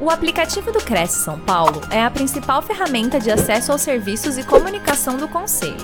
[0.00, 4.44] O aplicativo do Cresce São Paulo é a principal ferramenta de acesso aos serviços e
[4.44, 5.74] comunicação do Conselho.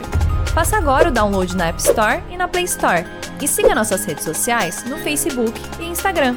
[0.55, 3.05] Faça agora o download na App Store e na Play Store.
[3.43, 6.37] E siga nossas redes sociais no Facebook e Instagram.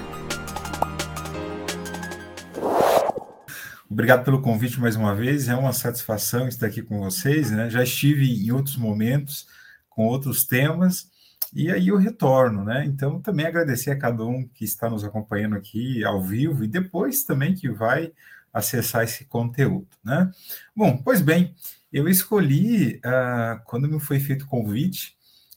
[3.87, 5.47] Obrigado pelo convite mais uma vez.
[5.47, 7.51] É uma satisfação estar aqui com vocês.
[7.51, 7.69] Né?
[7.69, 9.45] Já estive em outros momentos
[9.87, 11.11] com outros temas
[11.53, 12.85] e aí eu retorno, né?
[12.85, 17.23] Então, também agradecer a cada um que está nos acompanhando aqui ao vivo e depois
[17.23, 18.11] também que vai
[18.53, 20.31] acessar esse conteúdo, né?
[20.75, 21.55] Bom, pois bem,
[21.91, 25.15] eu escolhi, uh, quando me foi feito o convite,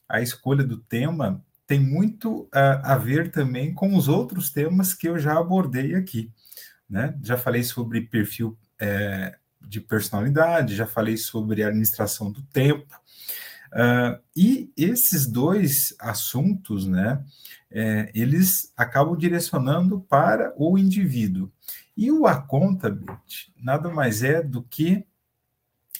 [0.08, 5.08] a escolha do tema tem muito uh, a ver também com os outros temas que
[5.08, 6.30] eu já abordei aqui,
[6.88, 7.16] né?
[7.22, 12.98] Já falei sobre perfil é, de personalidade, já falei sobre administração do tempo,
[13.72, 17.24] Uh, e esses dois assuntos, né,
[17.70, 21.50] é, eles acabam direcionando para o indivíduo.
[21.96, 25.04] E o accountability nada mais é do que,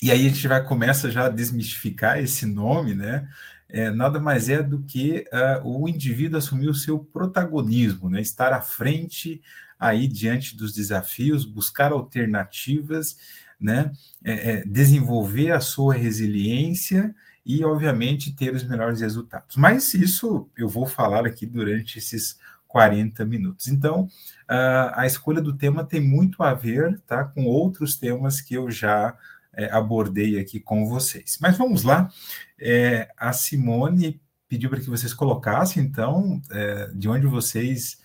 [0.03, 3.29] e aí a gente vai começa já a desmistificar esse nome, né,
[3.69, 8.53] é, nada mais é do que uh, o indivíduo assumir o seu protagonismo, né, estar
[8.53, 9.41] à frente
[9.79, 13.17] aí diante dos desafios, buscar alternativas,
[13.61, 13.93] né,
[14.25, 19.57] é, é desenvolver a sua resiliência e, obviamente, ter os melhores resultados.
[19.57, 22.39] Mas isso eu vou falar aqui durante esses
[22.71, 23.67] 40 minutos.
[23.67, 24.09] Então,
[24.49, 29.17] a escolha do tema tem muito a ver tá, com outros temas que eu já
[29.53, 31.39] é, abordei aqui com vocês.
[31.41, 32.09] Mas vamos lá.
[32.59, 37.99] É, a Simone pediu para que vocês colocassem, então, é, de onde vocês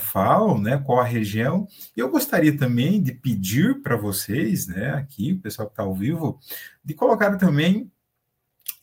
[0.00, 1.68] falam, né, qual a região.
[1.96, 6.40] Eu gostaria também de pedir para vocês, né, aqui, o pessoal que está ao vivo,
[6.84, 7.88] de colocar também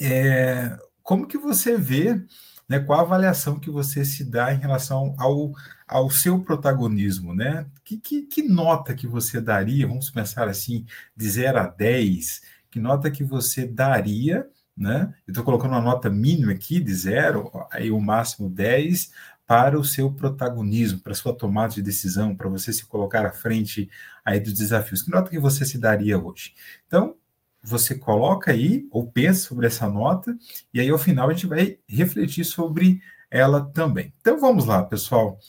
[0.04, 2.22] é, como que você vê,
[2.68, 5.54] né, qual a avaliação que você se dá em relação ao,
[5.88, 7.66] ao seu protagonismo, né?
[7.84, 12.80] Que, que, que nota que você daria, vamos pensar assim, de 0 a 10, que
[12.80, 15.14] nota que você daria, né?
[15.28, 19.12] Eu estou colocando uma nota mínima aqui, de 0, aí o máximo 10,
[19.46, 23.32] para o seu protagonismo, para a sua tomada de decisão, para você se colocar à
[23.32, 23.90] frente
[24.26, 25.02] aí dos desafios.
[25.04, 26.54] Que nota que você se daria hoje?
[26.88, 27.16] Então,
[27.64, 30.38] você coloca aí, ou pensa sobre essa nota,
[30.74, 33.02] e aí ao final a gente vai refletir sobre
[33.32, 34.14] ela também.
[34.20, 35.40] Então vamos lá, pessoal.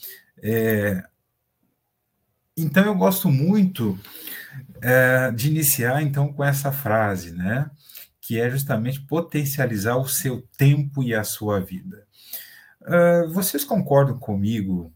[0.41, 1.03] É...
[2.57, 3.99] Então eu gosto muito
[4.81, 7.69] é, de iniciar então com essa frase, né?
[8.21, 12.07] Que é justamente potencializar o seu tempo e a sua vida.
[12.81, 14.94] Uh, vocês concordam comigo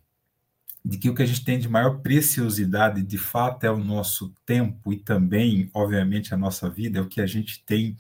[0.90, 4.34] de que o que a gente tem de maior preciosidade, de fato, é o nosso
[4.44, 7.96] tempo e também, obviamente, a nossa vida, é o que a gente tem.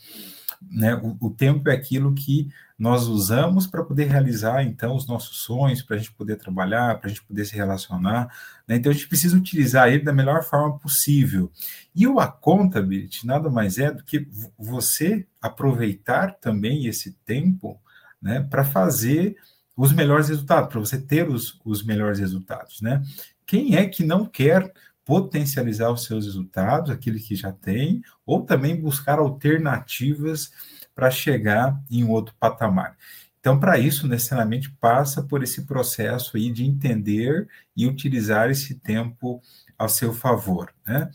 [0.60, 0.96] Né?
[0.96, 5.84] O, o tempo é aquilo que nós usamos para poder realizar, então, os nossos sonhos,
[5.84, 8.34] para a gente poder trabalhar, para a gente poder se relacionar.
[8.68, 8.78] Né?
[8.78, 11.52] Então, a gente precisa utilizar ele da melhor forma possível.
[11.94, 14.28] E o accountability nada mais é do que
[14.58, 17.80] você aproveitar também esse tempo
[18.20, 19.38] né, para fazer
[19.79, 23.01] os melhores resultados, para você ter os, os melhores resultados, né?
[23.45, 24.73] Quem é que não quer
[25.06, 30.51] potencializar os seus resultados, aquele que já tem, ou também buscar alternativas
[30.94, 32.97] para chegar em outro patamar?
[33.40, 39.41] Então, para isso, necessariamente passa por esse processo aí de entender e utilizar esse tempo
[39.78, 41.09] ao seu favor, né?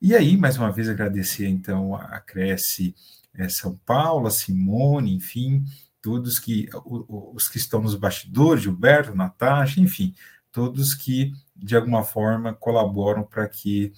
[0.00, 2.94] E aí, mais uma vez, agradecer então a Cresce
[3.34, 5.64] é, São Paulo, a Simone, enfim,
[6.08, 6.70] todos que
[7.06, 10.14] os que estão nos bastidores, Gilberto, Natasha, enfim,
[10.50, 13.92] todos que de alguma forma colaboram para que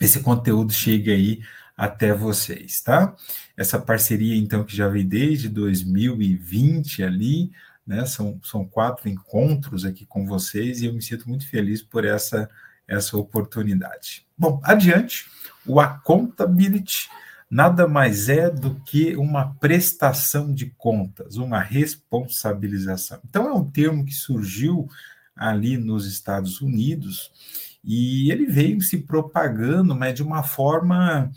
[0.00, 1.40] esse conteúdo chegue aí
[1.76, 3.12] até vocês, tá?
[3.56, 7.50] Essa parceria, então, que já vem desde 2020 ali,
[7.84, 8.06] né?
[8.06, 12.48] São, são quatro encontros aqui com vocês e eu me sinto muito feliz por essa,
[12.86, 14.24] essa oportunidade.
[14.38, 15.28] Bom, adiante,
[15.66, 17.08] o Accountability
[17.50, 23.20] nada mais é do que uma prestação de contas, uma responsabilização.
[23.28, 24.88] Então, é um termo que surgiu
[25.34, 27.30] ali nos Estados Unidos
[27.84, 31.30] e ele veio se propagando, mas de uma forma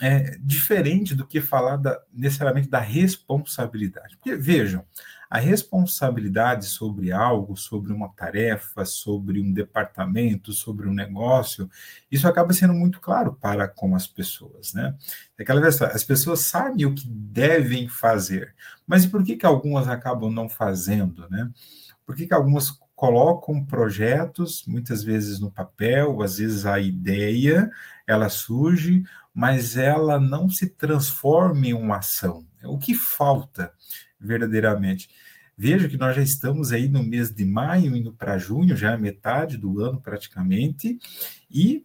[0.00, 4.16] é, diferente do que falar da, necessariamente da responsabilidade.
[4.16, 4.84] Porque, vejam,
[5.30, 11.70] a responsabilidade sobre algo, sobre uma tarefa, sobre um departamento, sobre um negócio,
[12.10, 14.94] isso acaba sendo muito claro para com as pessoas, né?
[15.38, 18.54] Aquela vez, as pessoas sabem o que devem fazer,
[18.86, 21.50] mas por que, que algumas acabam não fazendo, né?
[22.06, 27.70] Por que, que algumas colocam projetos, muitas vezes no papel, às vezes a ideia,
[28.06, 32.44] ela surge, mas ela não se transforma em uma ação.
[32.64, 33.72] O que falta?
[34.20, 35.08] Verdadeiramente.
[35.56, 38.96] Veja que nós já estamos aí no mês de maio, indo para junho, já é
[38.96, 40.98] metade do ano praticamente,
[41.50, 41.84] e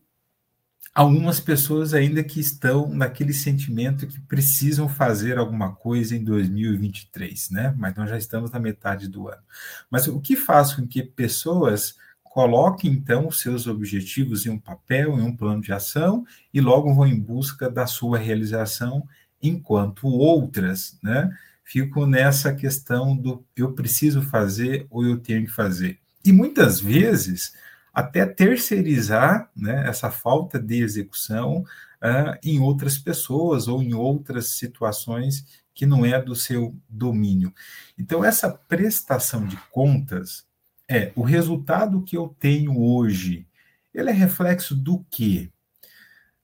[0.94, 7.74] algumas pessoas ainda que estão naquele sentimento que precisam fazer alguma coisa em 2023, né?
[7.76, 9.42] Mas nós já estamos na metade do ano.
[9.90, 15.20] Mas o que faz com que pessoas coloquem então os seus objetivos em um papel,
[15.20, 19.08] em um plano de ação e logo vão em busca da sua realização,
[19.42, 21.30] enquanto outras, né,
[21.74, 25.98] ficam nessa questão do eu preciso fazer ou eu tenho que fazer.
[26.24, 27.52] E muitas vezes
[27.92, 35.64] até terceirizar né, essa falta de execução uh, em outras pessoas ou em outras situações
[35.74, 37.52] que não é do seu domínio.
[37.98, 40.46] Então, essa prestação de contas
[40.88, 43.48] é o resultado que eu tenho hoje.
[43.92, 45.50] Ele é reflexo do quê?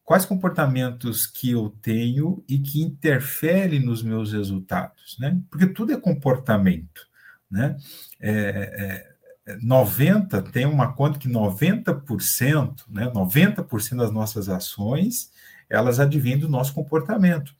[0.09, 5.39] Quais comportamentos que eu tenho e que interferem nos meus resultados, né?
[5.51, 7.07] Porque tudo é comportamento,
[7.47, 7.77] né?
[8.19, 9.05] É,
[9.45, 15.31] é, 90 tem uma conta que 90%, né, 90% das nossas ações,
[15.69, 17.53] elas advêm do nosso comportamento.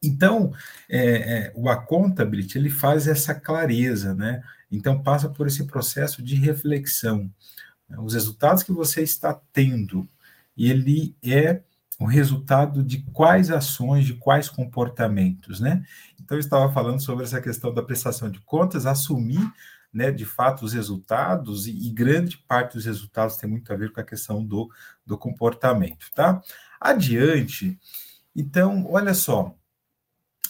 [0.00, 0.52] Então,
[0.88, 4.40] é, é, o accountability, ele faz essa clareza, né?
[4.70, 7.28] Então, passa por esse processo de reflexão.
[7.98, 10.08] Os resultados que você está tendo,
[10.68, 11.62] ele é
[11.98, 15.84] o resultado de quais ações, de quais comportamentos, né?
[16.20, 19.52] Então, eu estava falando sobre essa questão da prestação de contas, assumir
[19.92, 23.92] né, de fato, os resultados, e, e, grande parte dos resultados tem muito a ver
[23.92, 24.70] com a questão do,
[25.04, 26.40] do comportamento, tá?
[26.80, 27.78] Adiante,
[28.34, 29.54] então, olha só,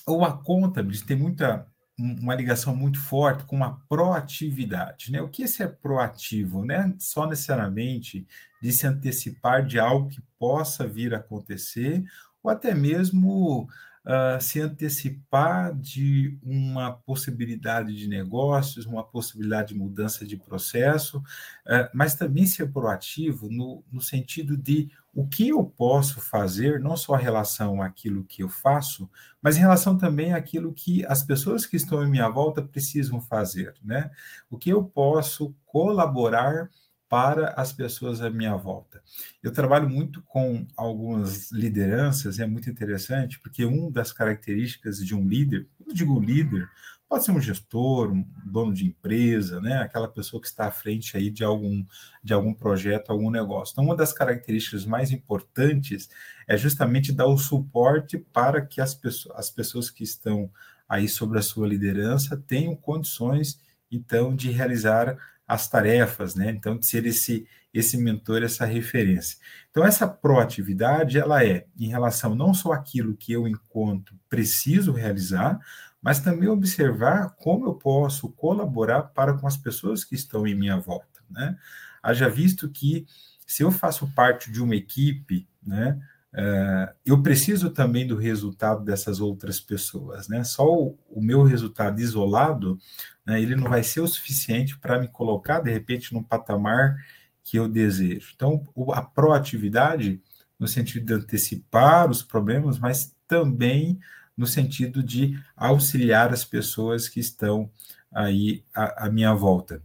[0.07, 1.67] o accountability tem muita,
[1.99, 5.23] uma ligação muito forte com a proatividade, né?
[5.23, 6.95] O que é ser proativo, né?
[6.99, 8.27] Só necessariamente
[8.61, 12.05] de se antecipar de algo que possa vir a acontecer,
[12.43, 13.69] ou até mesmo
[14.05, 21.89] uh, se antecipar de uma possibilidade de negócios, uma possibilidade de mudança de processo, uh,
[21.93, 27.19] mas também ser proativo no, no sentido de o que eu posso fazer, não só
[27.19, 29.11] em relação àquilo que eu faço,
[29.43, 33.75] mas em relação também àquilo que as pessoas que estão em minha volta precisam fazer,
[33.83, 34.11] né?
[34.49, 36.71] O que eu posso colaborar
[37.11, 39.03] para as pessoas à minha volta.
[39.43, 45.27] Eu trabalho muito com algumas lideranças, é muito interessante, porque uma das características de um
[45.27, 46.69] líder, eu digo líder,
[47.09, 51.17] pode ser um gestor, um dono de empresa, né, aquela pessoa que está à frente
[51.17, 51.85] aí de algum,
[52.23, 53.73] de algum projeto, algum negócio.
[53.73, 56.09] Então, uma das características mais importantes
[56.47, 60.49] é justamente dar o suporte para que as pessoas, as pessoas que estão
[60.89, 63.61] aí sobre a sua liderança tenham condições,
[63.91, 65.19] então, de realizar
[65.50, 66.49] as tarefas, né?
[66.49, 67.44] Então, de ser esse,
[67.75, 69.37] esse mentor, essa referência.
[69.69, 75.58] Então, essa proatividade, ela é em relação não só àquilo que eu, enquanto preciso realizar,
[76.00, 80.79] mas também observar como eu posso colaborar para com as pessoas que estão em minha
[80.79, 81.58] volta, né?
[82.00, 83.05] Haja visto que
[83.44, 86.00] se eu faço parte de uma equipe, né?
[86.32, 90.44] Uh, eu preciso também do resultado dessas outras pessoas, né?
[90.44, 92.79] Só o, o meu resultado isolado,
[93.27, 96.97] né, ele não vai ser o suficiente para me colocar, de repente, num patamar
[97.43, 98.32] que eu desejo.
[98.37, 100.23] Então, a proatividade,
[100.59, 103.99] no sentido de antecipar os problemas, mas também
[104.37, 107.71] no sentido de auxiliar as pessoas que estão
[108.12, 109.83] aí à, à minha volta.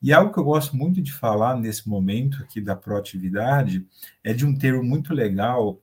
[0.00, 3.86] E algo que eu gosto muito de falar nesse momento aqui da proatividade
[4.22, 5.80] é de um termo muito legal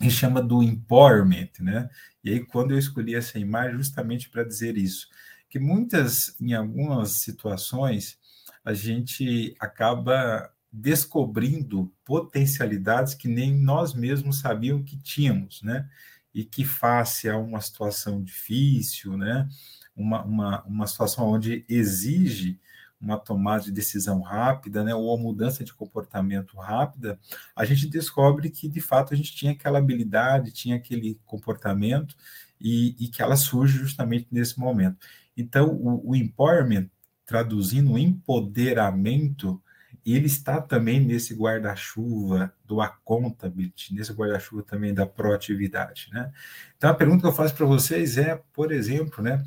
[0.00, 1.88] que chama do empowerment, né?
[2.24, 5.08] E aí, quando eu escolhi essa imagem, justamente para dizer isso,
[5.48, 8.18] que muitas, em algumas situações,
[8.64, 15.88] a gente acaba descobrindo potencialidades que nem nós mesmos sabíamos que tínhamos, né?
[16.32, 19.48] E que face a uma situação difícil, né?
[19.94, 22.58] Uma, uma, uma situação onde exige
[23.00, 27.18] uma tomada de decisão rápida, né, ou uma mudança de comportamento rápida,
[27.56, 32.14] a gente descobre que de fato a gente tinha aquela habilidade, tinha aquele comportamento
[32.60, 34.98] e, e que ela surge justamente nesse momento.
[35.36, 36.90] Então, o, o empowerment,
[37.24, 39.62] traduzindo empoderamento,
[40.04, 46.32] ele está também nesse guarda-chuva do accountability, nesse guarda-chuva também da proatividade, né?
[46.76, 49.42] Então, a pergunta que eu faço para vocês é, por exemplo, né,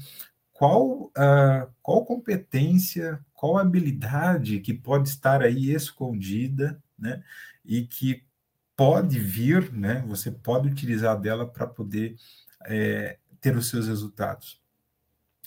[0.52, 7.22] qual, uh, qual competência, qual habilidade que pode estar aí escondida, né?
[7.66, 8.24] E que
[8.74, 10.02] pode vir, né?
[10.08, 12.16] Você pode utilizar dela para poder
[12.66, 14.62] é, ter os seus resultados.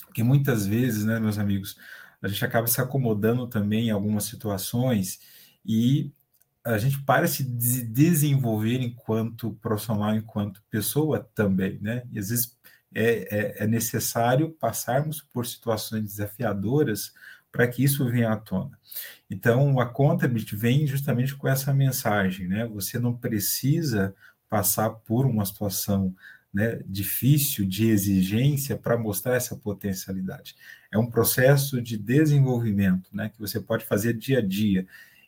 [0.05, 1.79] Porque muitas vezes, né, meus amigos,
[2.21, 5.19] a gente acaba se acomodando também em algumas situações
[5.65, 6.12] e
[6.62, 12.03] a gente para se desenvolver enquanto profissional, enquanto pessoa também, né?
[12.12, 12.59] E às vezes
[12.95, 17.15] é, é, é necessário passarmos por situações desafiadoras
[17.56, 18.78] para que isso venha à tona.
[19.30, 22.66] Então, a Contability vem justamente com essa mensagem, né?
[22.66, 24.14] Você não precisa
[24.46, 26.14] passar por uma situação
[26.52, 30.54] né, difícil de exigência para mostrar essa potencialidade.
[30.92, 34.86] É um processo de desenvolvimento, né, que você pode fazer dia a dia.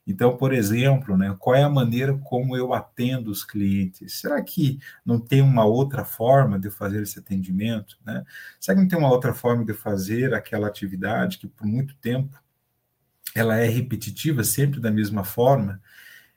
[0.08, 4.20] Então, por exemplo, né, qual é a maneira como eu atendo os clientes?
[4.20, 7.98] Será que não tem uma outra forma de fazer esse atendimento?
[8.06, 8.24] Né?
[8.58, 12.42] Será que não tem uma outra forma de fazer aquela atividade que por muito tempo
[13.34, 15.78] ela é repetitiva, sempre da mesma forma?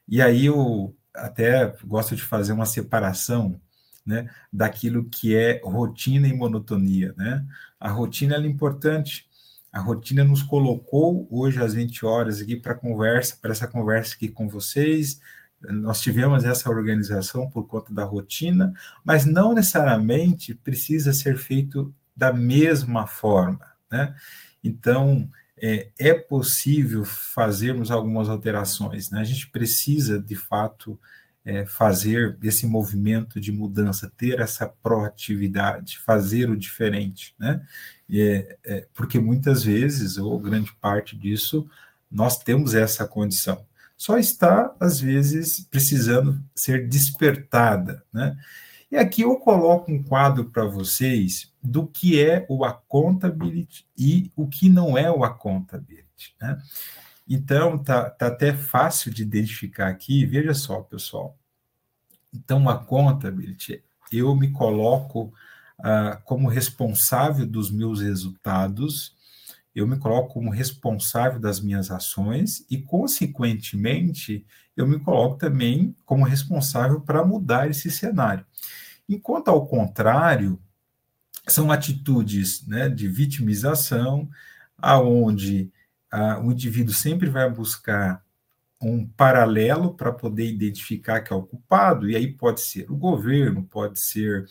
[0.05, 3.59] E aí eu até gosto de fazer uma separação
[4.05, 7.13] né, daquilo que é rotina e monotonia.
[7.15, 7.45] Né?
[7.79, 9.29] A rotina é importante,
[9.71, 14.27] a rotina nos colocou hoje às 20 horas aqui para conversa, para essa conversa aqui
[14.27, 15.21] com vocês.
[15.61, 18.73] Nós tivemos essa organização por conta da rotina,
[19.03, 24.13] mas não necessariamente precisa ser feito da mesma forma, né?
[24.63, 29.21] Então, é, é possível fazermos algumas alterações, né?
[29.21, 30.99] A gente precisa, de fato,
[31.43, 37.61] é, fazer esse movimento de mudança, ter essa proatividade, fazer o diferente, né?
[38.09, 41.67] É, é, porque muitas vezes, ou grande parte disso,
[42.11, 43.65] nós temos essa condição.
[43.97, 48.37] Só está, às vezes, precisando ser despertada, né?
[48.91, 54.47] E aqui eu coloco um quadro para vocês do que é o accountability e o
[54.47, 56.61] que não é o accountability, né?
[57.33, 60.25] Então, tá, tá até fácil de identificar aqui.
[60.25, 61.39] Veja só, pessoal.
[62.33, 65.33] Então, a accountability, eu me coloco
[65.79, 69.15] ah, como responsável dos meus resultados,
[69.73, 74.45] eu me coloco como responsável das minhas ações e, consequentemente,
[74.75, 78.45] eu me coloco também como responsável para mudar esse cenário.
[79.07, 80.61] Enquanto, ao contrário,
[81.47, 84.29] são atitudes né, de vitimização,
[84.77, 85.71] aonde
[86.43, 88.23] o indivíduo sempre vai buscar
[88.81, 93.63] um paralelo para poder identificar que é o culpado, e aí pode ser o governo,
[93.63, 94.45] pode ser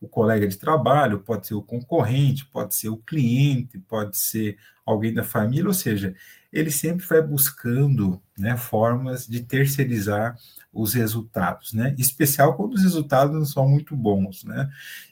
[0.00, 5.12] o colega de trabalho, pode ser o concorrente, pode ser o cliente, pode ser alguém
[5.12, 6.14] da família, ou seja,
[6.52, 10.36] ele sempre vai buscando né, formas de terceirizar
[10.74, 11.94] os resultados, né?
[11.96, 14.68] Especial quando os resultados não são muito bons, né?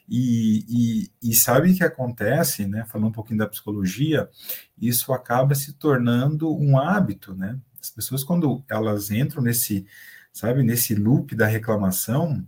[0.07, 2.85] E, e, e sabe o que acontece, né?
[2.85, 4.29] Falando um pouquinho da psicologia,
[4.79, 7.57] isso acaba se tornando um hábito, né?
[7.81, 9.85] As pessoas quando elas entram nesse,
[10.33, 12.45] sabe, nesse loop da reclamação,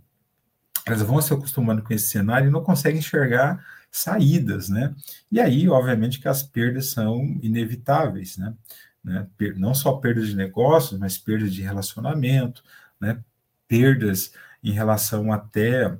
[0.86, 4.94] elas vão se acostumando com esse cenário e não conseguem enxergar saídas, né?
[5.32, 8.54] E aí, obviamente, que as perdas são inevitáveis, né?
[9.02, 9.26] né?
[9.56, 12.62] Não só perdas de negócios, mas perdas de relacionamento,
[13.00, 13.22] né?
[13.68, 15.96] Perdas em relação até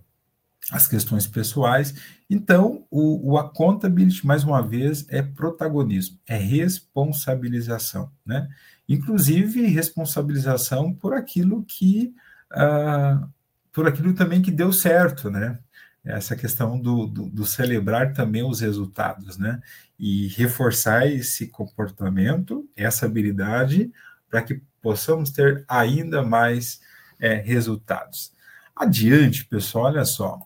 [0.71, 1.95] as questões pessoais.
[2.29, 8.49] Então, o, o accountability, mais uma vez, é protagonismo, é responsabilização, né?
[8.89, 12.15] Inclusive responsabilização por aquilo que
[12.53, 13.29] uh,
[13.73, 15.59] por aquilo também que deu certo, né?
[16.05, 19.61] Essa questão do, do, do, celebrar também os resultados, né?
[19.99, 23.93] E reforçar esse comportamento, essa habilidade,
[24.31, 26.81] para que possamos ter ainda mais
[27.19, 28.33] é, resultados.
[28.75, 30.39] Adiante, pessoal, olha só.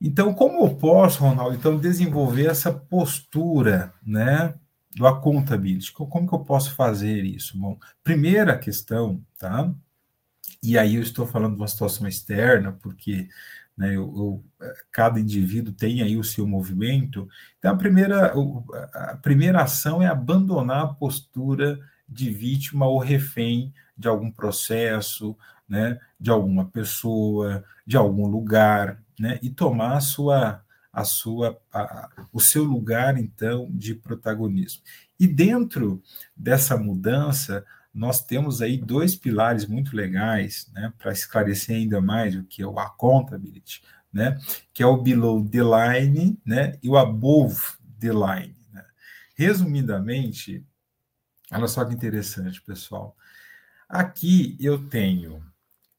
[0.00, 4.52] Então, como eu posso, Ronaldo, então, desenvolver essa postura, né?
[4.96, 5.92] Do accountability.
[5.92, 7.56] Como que eu posso fazer isso?
[7.56, 9.72] Bom, primeira questão, tá?
[10.60, 13.28] e aí eu estou falando de uma situação externa, porque
[13.76, 17.28] né, eu, eu, cada indivíduo tem aí o seu movimento.
[17.58, 18.34] Então, a primeira,
[18.92, 21.78] a primeira ação é abandonar a postura
[22.08, 25.36] de vítima ou refém de algum processo,
[25.68, 32.10] né, de alguma pessoa, de algum lugar, né, e tomar a sua, a sua, a,
[32.32, 34.82] o seu lugar, então, de protagonismo.
[35.18, 36.02] E dentro
[36.36, 42.44] dessa mudança, nós temos aí dois pilares muito legais, né, para esclarecer ainda mais o
[42.44, 43.82] que é o accountability,
[44.12, 44.38] né,
[44.72, 47.60] que é o below the line, né, e o above
[47.98, 48.56] the line.
[48.72, 48.84] Né.
[49.36, 50.64] Resumidamente,
[51.54, 53.16] olha só que interessante, pessoal.
[53.88, 55.44] Aqui eu tenho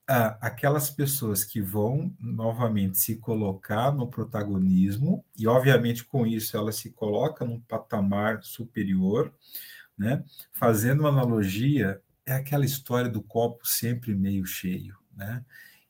[0.07, 6.71] ah, aquelas pessoas que vão novamente se colocar no protagonismo, e obviamente com isso ela
[6.71, 9.33] se coloca num patamar superior,
[9.97, 10.23] né?
[10.51, 15.43] Fazendo uma analogia, é aquela história do copo sempre meio cheio, né?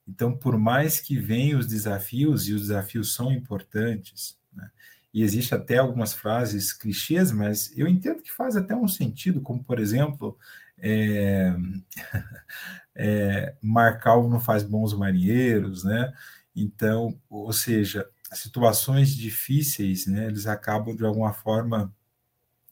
[0.07, 4.69] Então, por mais que venham os desafios, e os desafios são importantes, né?
[5.15, 9.63] E existe até algumas frases clichês, mas eu entendo que faz até um sentido, como,
[9.63, 10.37] por exemplo,
[10.77, 11.55] é,
[12.93, 16.11] é, Marcal não faz bons marinheiros, né?
[16.53, 21.95] Então, ou seja, situações difíceis, né, eles acabam de alguma forma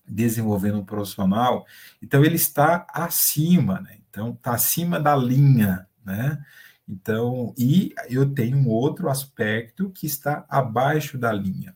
[0.06, 1.66] desenvolvendo um profissional,
[2.02, 4.00] então ele está acima, né?
[4.10, 6.44] Então está acima da linha, né?
[6.86, 11.74] Então, e eu tenho um outro aspecto que está abaixo da linha.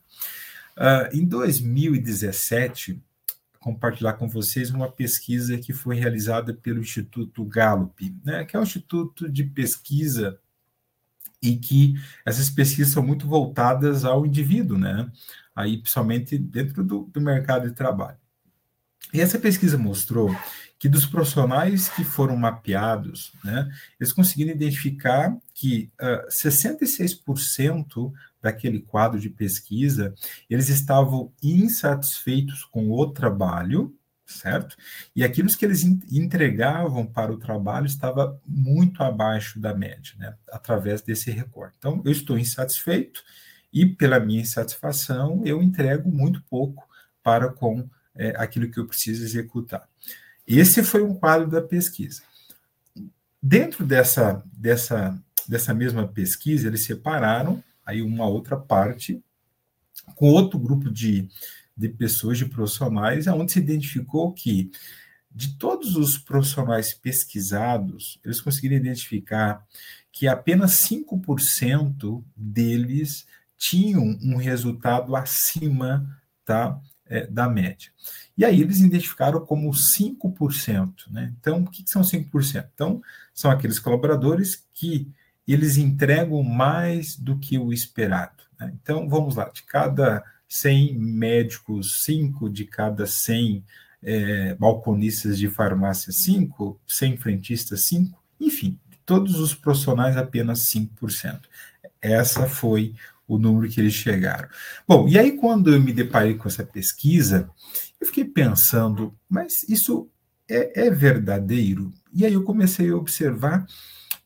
[0.78, 3.02] Uh, em 2017,
[3.58, 8.62] compartilhar com vocês uma pesquisa que foi realizada pelo Instituto Gallup, né, que é um
[8.62, 10.38] instituto de pesquisa
[11.42, 11.94] e que
[12.24, 15.10] essas pesquisas são muito voltadas ao indivíduo, né,
[15.54, 18.18] aí principalmente dentro do, do mercado de trabalho.
[19.12, 20.34] E essa pesquisa mostrou
[20.78, 23.68] que dos profissionais que foram mapeados, né,
[23.98, 30.14] eles conseguiram identificar que uh, ah, 66% daquele quadro de pesquisa,
[30.48, 34.76] eles estavam insatisfeitos com o trabalho, certo?
[35.14, 40.34] E aquilo que eles entregavam para o trabalho estava muito abaixo da média, né?
[40.52, 41.76] Através desse recorte.
[41.78, 43.22] Então, eu estou insatisfeito
[43.72, 46.86] e, pela minha insatisfação, eu entrego muito pouco
[47.22, 49.88] para com é, aquilo que eu preciso executar.
[50.46, 52.22] Esse foi um quadro da pesquisa.
[53.42, 59.20] Dentro dessa, dessa, dessa mesma pesquisa, eles separaram aí uma outra parte
[60.14, 61.26] com outro grupo de,
[61.74, 64.70] de pessoas, de profissionais, onde se identificou que
[65.30, 69.64] de todos os profissionais pesquisados, eles conseguiram identificar
[70.12, 73.26] que apenas 5% deles
[73.56, 77.90] tinham um resultado acima tá, é, da média.
[78.36, 80.92] E aí eles identificaram como 5%.
[81.10, 81.34] Né?
[81.40, 82.68] Então, o que, que são 5%?
[82.74, 83.00] Então,
[83.32, 85.10] são aqueles colaboradores que
[85.52, 88.44] eles entregam mais do que o esperado.
[88.58, 88.72] Né?
[88.80, 93.64] Então, vamos lá, de cada 100 médicos, 5 de cada 100
[94.02, 101.40] é, balconistas de farmácia, 5, 100 frentistas, 5, enfim, todos os profissionais apenas 5%.
[102.00, 102.94] Essa foi
[103.26, 104.48] o número que eles chegaram.
[104.86, 107.50] Bom, e aí quando eu me deparei com essa pesquisa,
[108.00, 110.08] eu fiquei pensando, mas isso
[110.48, 111.92] é, é verdadeiro?
[112.12, 113.66] E aí eu comecei a observar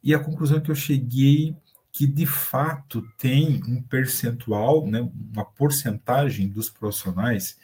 [0.02, 1.56] e a conclusão que eu cheguei
[1.92, 7.58] que de fato tem um percentual, né, uma porcentagem dos profissionais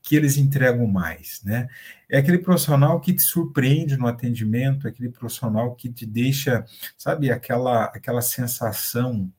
[0.00, 1.68] que eles entregam mais, né?
[2.08, 6.64] É aquele profissional que te surpreende no atendimento, aquele profissional que te deixa,
[6.98, 9.32] sabe, aquela aquela sensação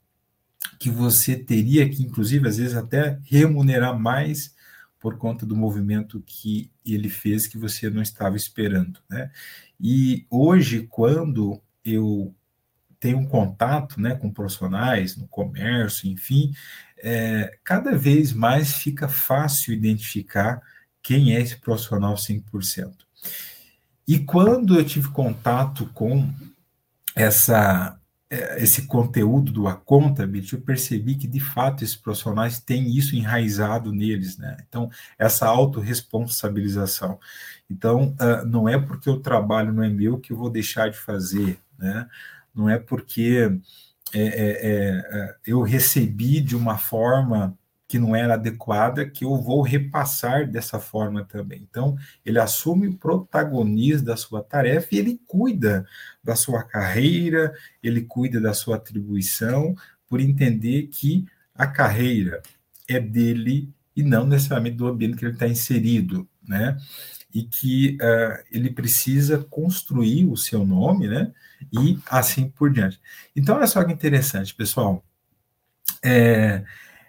[0.79, 4.55] que você teria que, inclusive, às vezes até remunerar mais
[4.99, 9.31] por conta do movimento que ele fez que você não estava esperando, né?
[9.79, 12.33] E hoje, quando eu
[13.03, 16.53] tem um contato né, com profissionais no comércio, enfim,
[16.97, 20.61] é, cada vez mais fica fácil identificar
[21.01, 22.93] quem é esse profissional 100%.
[24.07, 26.33] E quando eu tive contato com
[27.13, 33.17] essa é, esse conteúdo do Accountability, eu percebi que, de fato, esses profissionais têm isso
[33.17, 34.55] enraizado neles, né?
[34.65, 34.89] Então,
[35.19, 37.19] essa autorresponsabilização.
[37.69, 40.97] Então, uh, não é porque o trabalho não é meu que eu vou deixar de
[40.97, 42.07] fazer, né?
[42.53, 43.51] Não é porque
[44.13, 49.61] é, é, é, eu recebi de uma forma que não era adequada que eu vou
[49.61, 51.67] repassar dessa forma também.
[51.69, 55.85] Então, ele assume o protagonismo da sua tarefa e ele cuida
[56.23, 59.75] da sua carreira, ele cuida da sua atribuição,
[60.07, 62.41] por entender que a carreira
[62.87, 66.77] é dele e não necessariamente do ambiente que ele está inserido, né?
[67.33, 71.33] E que uh, ele precisa construir o seu nome, né?
[71.71, 72.99] e assim por diante.
[73.35, 75.03] Então, olha só que interessante, pessoal.
[76.03, 76.63] É,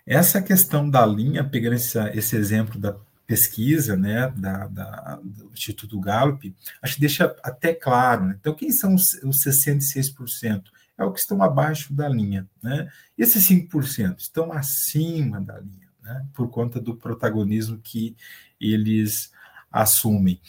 [0.07, 5.99] essa questão da linha, pegando esse, esse exemplo da pesquisa né, da, da, do Instituto
[5.99, 8.27] Gallup, acho que deixa até claro.
[8.27, 8.37] Né?
[8.39, 10.65] Então, quem são os, os 66%?
[10.97, 12.47] É o que estão abaixo da linha.
[12.63, 12.89] Né?
[13.19, 16.25] E esses 5% estão acima da linha, né?
[16.33, 18.15] por conta do protagonismo que
[18.61, 19.33] eles
[19.75, 20.41] assumem.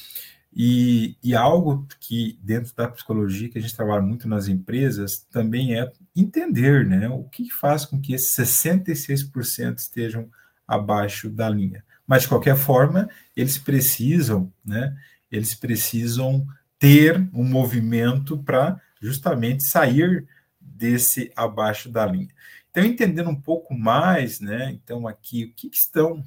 [0.53, 5.77] E, e, algo que, dentro da psicologia, que a gente trabalha muito nas empresas, também
[5.77, 10.29] é entender né, o que faz com que esses 66% estejam
[10.65, 11.83] abaixo da linha.
[12.07, 14.95] Mas, de qualquer forma, eles precisam, né,
[15.29, 16.47] eles precisam
[16.79, 20.25] ter um movimento para justamente sair
[20.61, 22.29] desse abaixo da linha.
[22.71, 26.23] Então, entendendo um pouco mais, né, então aqui, o que, que estão,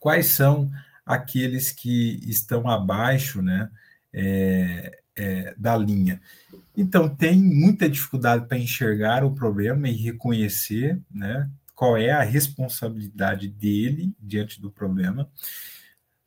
[0.00, 0.68] quais são
[1.14, 3.70] aqueles que estão abaixo né,
[4.12, 6.20] é, é, da linha.
[6.76, 13.48] Então, tem muita dificuldade para enxergar o problema e reconhecer né, qual é a responsabilidade
[13.48, 15.28] dele diante do problema.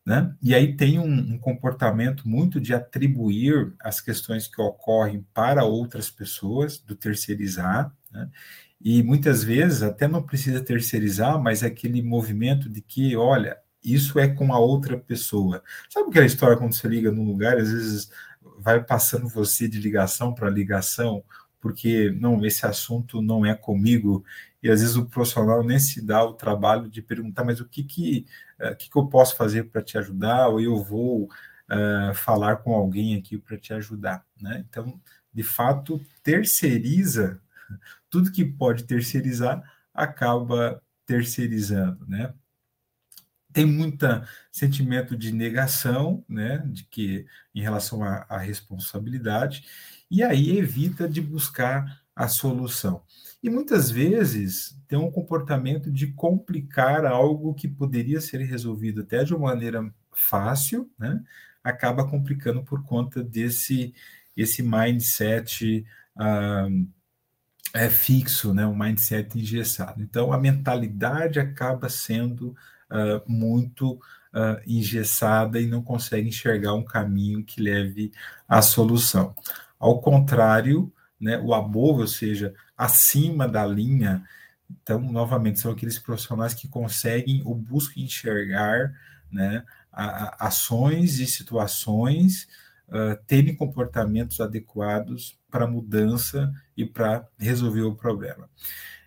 [0.06, 0.36] Né?
[0.41, 6.10] E aí tem um, um, comportamento muito de atribuir as questões que ocorrem para outras
[6.10, 8.30] pessoas, do terceirizar, né?
[8.82, 14.19] e muitas vezes até não precisa terceirizar, mas é aquele movimento de que, olha, isso
[14.19, 15.63] é com a outra pessoa.
[15.89, 18.10] Sabe aquela história quando você liga num lugar, às vezes
[18.58, 21.24] vai passando você de ligação para ligação,
[21.60, 24.24] porque não, esse assunto não é comigo,
[24.62, 27.84] e às vezes o profissional nem se dá o trabalho de perguntar, mas o que
[27.84, 28.26] que,
[28.60, 32.74] uh, que, que eu posso fazer para te ajudar, ou eu vou uh, falar com
[32.74, 34.65] alguém aqui para te ajudar, né?
[34.69, 35.00] Então,
[35.34, 37.41] de fato, terceiriza,
[38.10, 42.34] tudo que pode terceirizar, acaba terceirizando, né?
[43.54, 44.06] Tem muito
[44.52, 49.66] sentimento de negação, né, de que em relação à, à responsabilidade,
[50.10, 53.04] e aí evita de buscar a solução.
[53.42, 59.34] E muitas vezes tem um comportamento de complicar algo que poderia ser resolvido até de
[59.34, 61.22] uma maneira fácil, né?
[61.63, 63.94] Acaba complicando por conta desse
[64.36, 65.86] esse mindset
[66.16, 66.68] ah,
[67.74, 68.66] é fixo, né?
[68.66, 70.02] Um mindset engessado.
[70.02, 72.56] Então a mentalidade acaba sendo
[72.91, 78.12] uh, muito uh, engessada e não consegue enxergar um caminho que leve
[78.48, 79.36] à solução.
[79.80, 84.24] Ao contrário, né, o above, ou seja, acima da linha,
[84.69, 88.93] então, novamente, são aqueles profissionais que conseguem ou buscam enxergar
[89.32, 92.48] né, a, a, ações e situações,
[92.89, 98.50] uh, terem comportamentos adequados para mudança e para resolver o problema.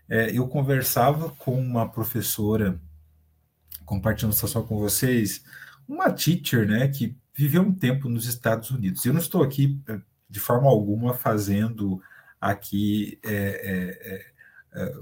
[0.09, 2.81] É, eu conversava com uma professora
[3.87, 5.43] compartilhando situação com vocês,
[5.89, 9.05] uma teacher, né, que viveu um tempo nos Estados Unidos.
[9.05, 12.03] Eu não estou aqui eh, de forma alguma fazendo
[12.41, 14.33] aqui é, é,
[14.79, 14.95] é,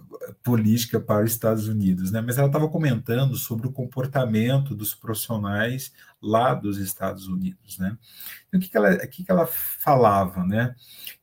[0.43, 2.21] política para os Estados Unidos, né?
[2.21, 5.93] Mas ela estava comentando sobre o comportamento dos profissionais
[6.23, 7.99] lá dos Estados Unidos, né?
[8.47, 10.77] Então, o que, que, ela, o que, que ela falava, né?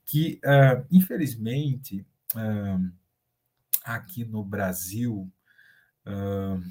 [0.05, 2.91] Que, uh, infelizmente, uh,
[3.83, 5.31] aqui no Brasil,
[6.05, 6.61] uh,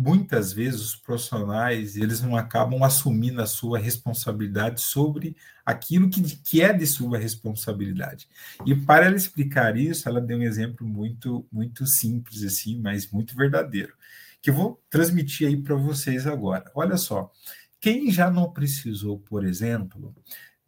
[0.00, 6.62] muitas vezes os profissionais eles não acabam assumindo a sua responsabilidade sobre aquilo que, que
[6.62, 8.26] é de sua responsabilidade.
[8.64, 13.36] E para ela explicar isso, ela deu um exemplo muito muito simples assim, mas muito
[13.36, 13.92] verdadeiro,
[14.40, 16.64] que eu vou transmitir aí para vocês agora.
[16.74, 17.30] Olha só,
[17.78, 20.14] quem já não precisou, por exemplo,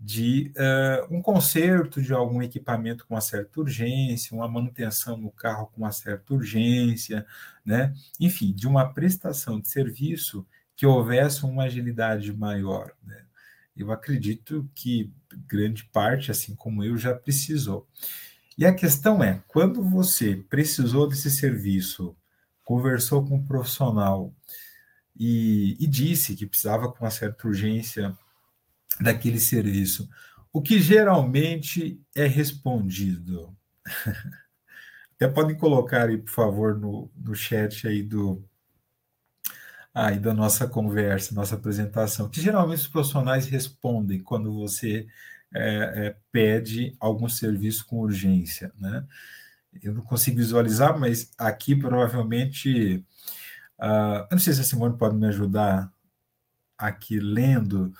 [0.05, 5.69] de uh, um conserto de algum equipamento com uma certa urgência, uma manutenção no carro
[5.69, 7.25] com uma certa urgência,
[7.65, 7.95] né?
[8.19, 12.91] enfim, de uma prestação de serviço que houvesse uma agilidade maior.
[13.05, 13.25] Né?
[13.77, 15.13] Eu acredito que
[15.47, 17.87] grande parte, assim como eu, já precisou.
[18.59, 22.17] E a questão é: quando você precisou desse serviço,
[22.65, 24.35] conversou com um profissional
[25.17, 28.13] e, e disse que precisava com uma certa urgência
[29.01, 30.09] daquele serviço.
[30.53, 33.57] O que geralmente é respondido.
[35.17, 38.45] Até podem colocar aí, por favor, no, no chat aí do
[39.95, 45.07] aí da nossa conversa, nossa apresentação, que geralmente os profissionais respondem quando você
[45.55, 49.05] é, é, pede algum serviço com urgência, né?
[49.83, 53.05] Eu não consigo visualizar, mas aqui provavelmente,
[53.79, 55.91] uh, eu não sei se a Simone pode me ajudar
[56.77, 57.93] aqui lendo,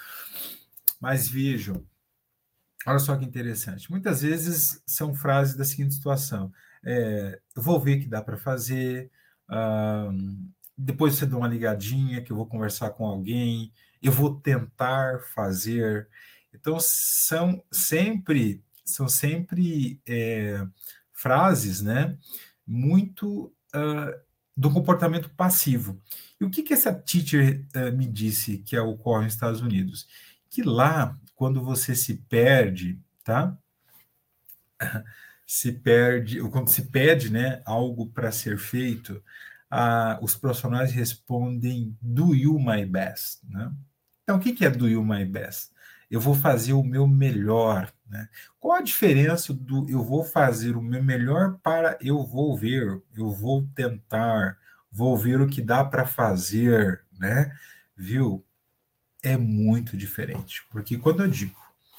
[1.03, 1.85] mas vejam,
[2.87, 3.91] olha só que interessante.
[3.91, 6.53] Muitas vezes são frases da seguinte situação:
[6.85, 9.11] é, vou ver que dá para fazer,
[10.79, 16.09] depois você dá uma ligadinha que eu vou conversar com alguém, eu vou tentar fazer.
[16.55, 20.65] Então são sempre são sempre é,
[21.13, 22.17] frases, né?
[22.65, 24.21] Muito uh,
[24.57, 26.01] do comportamento passivo.
[26.41, 30.07] E o que, que essa teacher uh, me disse que ocorre nos Estados Unidos?
[30.53, 33.57] Que lá, quando você se perde, tá?
[35.47, 39.23] Se perde, ou quando se pede, né, algo para ser feito,
[39.71, 43.71] ah, os profissionais respondem do you my best, né?
[44.23, 45.71] Então, o que, que é do you my best?
[46.11, 48.29] Eu vou fazer o meu melhor, né?
[48.61, 53.31] Qual a diferença do eu vou fazer o meu melhor para eu vou ver, eu
[53.31, 54.57] vou tentar,
[54.91, 57.55] vou ver o que dá para fazer, né?
[57.97, 58.45] Viu?
[59.23, 60.63] É muito diferente.
[60.71, 61.57] Porque quando eu digo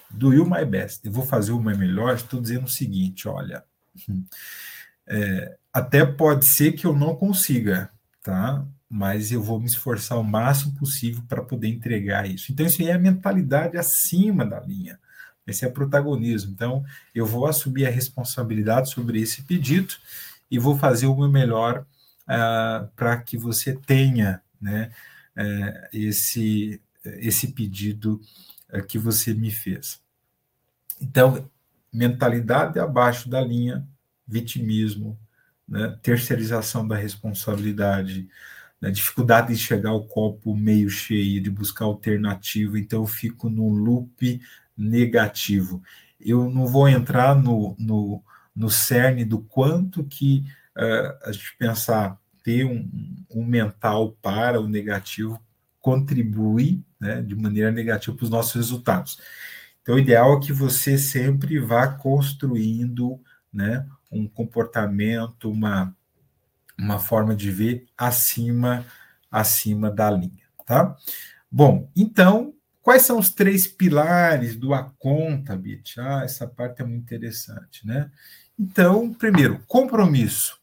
[0.09, 3.63] do you my best, eu vou fazer o meu melhor, estou dizendo o seguinte: olha,
[5.07, 7.89] é, até pode ser que eu não consiga,
[8.21, 8.65] tá?
[8.89, 12.51] Mas eu vou me esforçar o máximo possível para poder entregar isso.
[12.51, 14.99] Então, isso aí é a mentalidade acima da linha.
[15.47, 16.51] Esse é protagonismo.
[16.51, 19.95] Então, eu vou assumir a responsabilidade sobre esse pedido
[20.49, 21.87] e vou fazer o meu melhor
[22.27, 24.91] uh, para que você tenha, né?
[25.35, 28.19] é, esse, esse pedido
[28.69, 30.01] é, que você me fez.
[31.01, 31.49] Então,
[31.91, 33.87] mentalidade abaixo da linha,
[34.27, 35.17] vitimismo,
[35.67, 38.27] né, terceirização da responsabilidade,
[38.81, 43.69] né, dificuldade de chegar ao copo meio cheio, de buscar alternativa, então eu fico num
[43.69, 44.41] loop
[44.77, 45.81] negativo.
[46.19, 48.23] Eu não vou entrar no, no,
[48.55, 52.89] no cerne do quanto que uh, a gente pensar ter um,
[53.29, 55.41] um, mental para o negativo
[55.83, 59.19] contribui né, de maneira negativa para os nossos resultados.
[59.81, 63.19] Então, o ideal é que você sempre vá construindo
[63.51, 65.93] né, um comportamento, uma,
[66.79, 68.85] uma forma de ver acima,
[69.29, 70.45] acima da linha.
[70.65, 70.95] Tá?
[71.51, 75.99] Bom, então, quais são os três pilares do Acontability?
[75.99, 78.09] Ah, essa parte é muito interessante, né?
[78.57, 80.57] Então, primeiro, compromisso.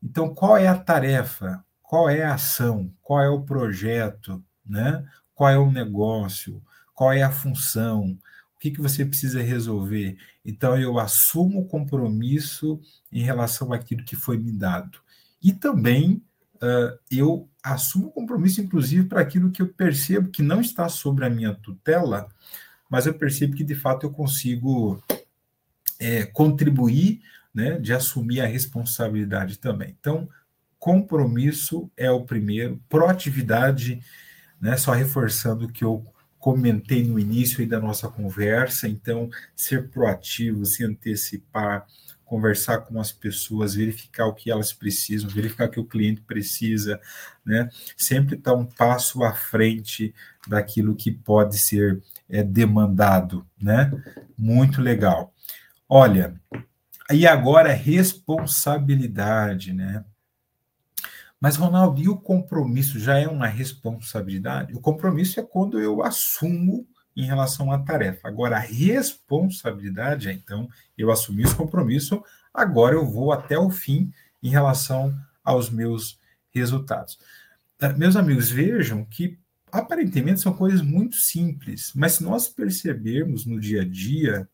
[0.00, 1.64] Então, qual é a tarefa?
[1.92, 2.90] Qual é a ação?
[3.02, 4.42] Qual é o projeto?
[4.64, 5.06] Né?
[5.34, 6.62] Qual é o negócio?
[6.94, 8.18] Qual é a função?
[8.56, 10.16] O que, que você precisa resolver?
[10.42, 12.80] Então, eu assumo o compromisso
[13.12, 15.00] em relação àquilo que foi me dado.
[15.42, 16.24] E também
[16.54, 21.26] uh, eu assumo o compromisso, inclusive, para aquilo que eu percebo que não está sobre
[21.26, 22.26] a minha tutela,
[22.88, 24.98] mas eu percebo que, de fato, eu consigo
[25.98, 27.20] é, contribuir,
[27.54, 29.94] né, de assumir a responsabilidade também.
[30.00, 30.26] Então,
[30.82, 34.02] compromisso é o primeiro, proatividade,
[34.60, 36.04] né, só reforçando o que eu
[36.40, 41.86] comentei no início da nossa conversa, então, ser proativo, se antecipar,
[42.24, 47.00] conversar com as pessoas, verificar o que elas precisam, verificar o que o cliente precisa,
[47.46, 47.68] né?
[47.96, 50.12] Sempre estar tá um passo à frente
[50.48, 53.88] daquilo que pode ser é, demandado, né?
[54.36, 55.32] Muito legal.
[55.88, 56.34] Olha,
[57.12, 60.04] e agora responsabilidade, né?
[61.42, 64.76] Mas, Ronaldo, e o compromisso já é uma responsabilidade?
[64.76, 68.28] O compromisso é quando eu assumo em relação à tarefa.
[68.28, 72.22] Agora, a responsabilidade é, então, eu assumi esse compromisso,
[72.54, 76.16] agora eu vou até o fim em relação aos meus
[76.52, 77.18] resultados.
[77.80, 79.36] Ah, meus amigos, vejam que
[79.72, 84.48] aparentemente são coisas muito simples, mas se nós percebermos no dia a dia,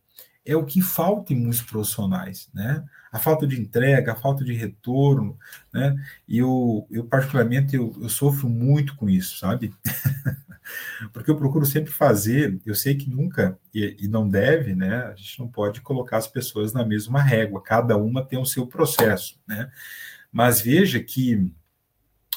[0.49, 2.83] é o que falta em muitos profissionais, né?
[3.13, 5.39] A falta de entrega, a falta de retorno,
[5.71, 5.95] né?
[6.27, 9.75] E eu, eu particularmente, eu, eu sofro muito com isso, sabe?
[11.13, 15.03] Porque eu procuro sempre fazer, eu sei que nunca, e, e, não deve, né?
[15.05, 18.67] A gente não pode colocar as pessoas na mesma régua, cada uma tem o seu
[18.67, 19.71] processo, né?
[20.33, 21.53] Mas veja que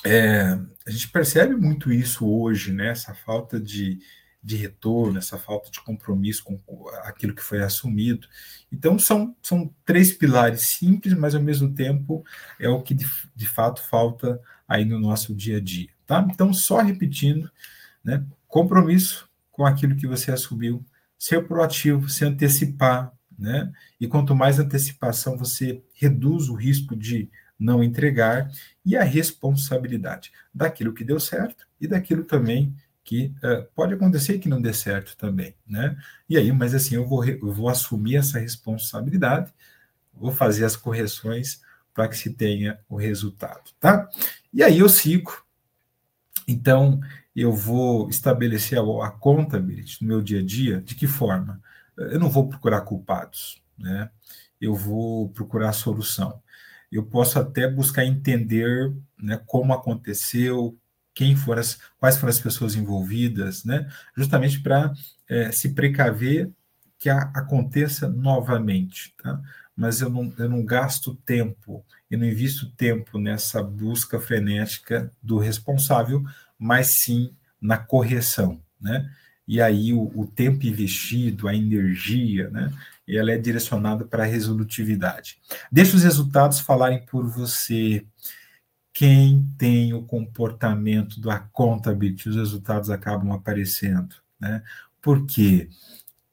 [0.03, 2.89] é, a gente percebe muito isso hoje, né?
[2.89, 3.99] Essa falta de,
[4.43, 6.59] de retorno, essa falta de compromisso com
[7.03, 8.27] aquilo que foi assumido.
[8.71, 12.23] Então, são, são três pilares simples, mas ao mesmo tempo
[12.59, 15.89] é o que de, de fato falta aí no nosso dia a dia.
[16.07, 16.25] Tá?
[16.29, 17.51] Então, só repetindo,
[18.03, 18.25] né?
[18.47, 20.83] compromisso com aquilo que você assumiu,
[21.17, 23.71] ser proativo, se antecipar, né?
[23.99, 28.49] e quanto mais antecipação você reduz o risco de não entregar,
[28.83, 34.49] e a responsabilidade daquilo que deu certo e daquilo também que uh, pode acontecer que
[34.49, 35.97] não dê certo também, né?
[36.29, 39.53] E aí, mas assim, eu vou, eu vou assumir essa responsabilidade,
[40.13, 41.61] vou fazer as correções
[41.93, 44.07] para que se tenha o resultado, tá?
[44.53, 45.45] E aí eu sigo.
[46.47, 46.99] Então,
[47.35, 49.19] eu vou estabelecer a, a
[50.01, 51.61] no meu dia a dia, de que forma?
[51.97, 54.09] Eu não vou procurar culpados, né?
[54.59, 56.41] Eu vou procurar solução.
[56.91, 60.77] Eu posso até buscar entender né, como aconteceu,
[61.13, 63.89] quem foram as, quais foram as pessoas envolvidas, né?
[64.15, 64.93] justamente para
[65.27, 66.49] é, se precaver
[66.97, 69.13] que a, aconteça novamente.
[69.21, 69.41] Tá?
[69.75, 75.37] Mas eu não, eu não gasto tempo, eu não invisto tempo nessa busca frenética do
[75.37, 76.23] responsável,
[76.57, 78.61] mas sim na correção.
[78.79, 79.09] Né?
[79.47, 82.71] E aí o, o tempo investido, a energia, né?
[83.07, 85.39] ela é direcionada para a resolutividade.
[85.71, 88.05] Deixa os resultados falarem por você
[88.93, 94.63] quem tem o comportamento do accountability, os resultados acabam aparecendo, né?
[95.01, 95.69] Porque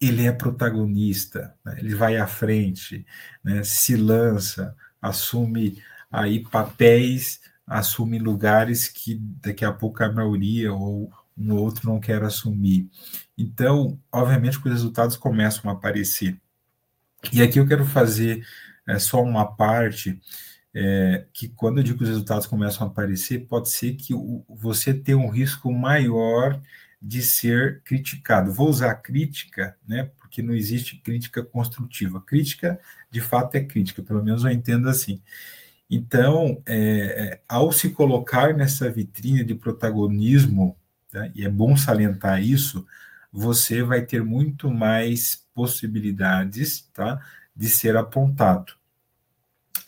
[0.01, 1.77] ele é protagonista, né?
[1.79, 3.05] ele vai à frente,
[3.43, 3.63] né?
[3.65, 11.55] se lança, assume aí papéis, assume lugares que daqui a pouco a maioria ou um
[11.55, 12.89] outro não quer assumir.
[13.37, 16.41] Então, obviamente, os resultados começam a aparecer.
[17.33, 18.45] E aqui eu quero fazer
[18.87, 20.21] é, só uma parte
[20.75, 24.45] é, que quando eu digo que os resultados começam a aparecer, pode ser que o,
[24.49, 26.61] você tenha um risco maior
[27.01, 28.53] de ser criticado.
[28.53, 32.21] Vou usar crítica, né, porque não existe crítica construtiva.
[32.21, 32.79] Crítica,
[33.11, 35.23] de fato, é crítica, pelo menos eu entendo assim.
[35.91, 40.77] Então, é, é, ao se colocar nessa vitrine de protagonismo,
[41.11, 42.87] tá, e é bom salientar isso,
[43.33, 47.21] você vai ter muito mais possibilidades tá,
[47.55, 48.73] de ser apontado.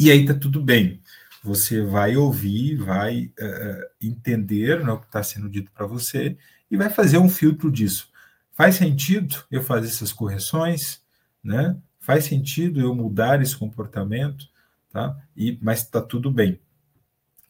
[0.00, 0.98] E aí está tudo bem.
[1.44, 6.38] Você vai ouvir, vai uh, entender né, o que está sendo dito para você
[6.70, 8.08] e vai fazer um filtro disso.
[8.54, 11.02] Faz sentido eu fazer essas correções,
[11.44, 11.76] né?
[11.98, 14.48] Faz sentido eu mudar esse comportamento,
[14.90, 15.14] tá?
[15.36, 16.58] E mas está tudo bem.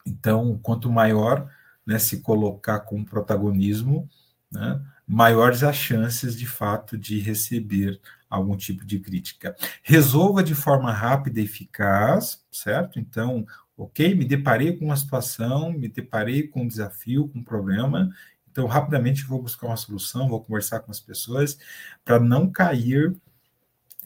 [0.05, 1.49] Então, quanto maior
[1.87, 4.11] né, se colocar com protagonismo,
[4.51, 9.57] né, maiores as chances de fato de receber algum tipo de crítica.
[9.83, 13.01] Resolva de forma rápida e eficaz, certo?
[13.01, 13.45] Então,
[13.77, 18.11] ok, me deparei com uma situação, me deparei com um desafio, com um problema,
[18.51, 21.59] então rapidamente vou buscar uma solução, vou conversar com as pessoas
[22.05, 23.15] para não cair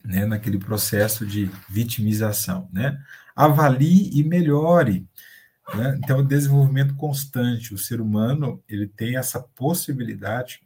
[0.02, 2.98] né, naquele processo de vitimização, né?
[3.34, 5.06] Avalie e melhore.
[5.74, 5.98] Né?
[5.98, 7.72] Então, desenvolvimento constante.
[7.72, 10.60] O ser humano ele tem essa possibilidade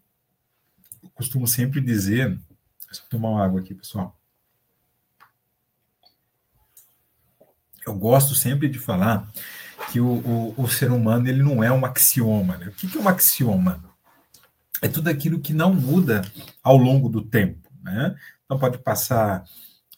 [1.03, 2.39] eu costumo sempre dizer,
[2.91, 4.19] deixa eu tomar uma água aqui, pessoal.
[7.87, 9.31] Eu gosto sempre de falar
[9.91, 12.57] que o, o, o ser humano ele não é um axioma.
[12.59, 12.67] Né?
[12.69, 13.83] O que, que é um axioma?
[14.83, 16.23] É tudo aquilo que não muda
[16.63, 17.69] ao longo do tempo.
[17.83, 18.15] Né?
[18.45, 19.45] Então, pode passar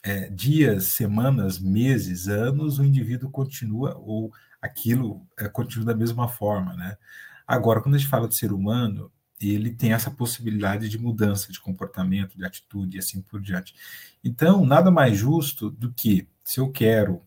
[0.03, 6.73] é, dias, semanas, meses, anos, o indivíduo continua, ou aquilo é, continua da mesma forma.
[6.75, 6.97] Né?
[7.45, 9.11] Agora, quando a gente fala do ser humano,
[9.49, 13.73] ele tem essa possibilidade de mudança de comportamento, de atitude e assim por diante.
[14.23, 17.21] Então, nada mais justo do que, se eu quero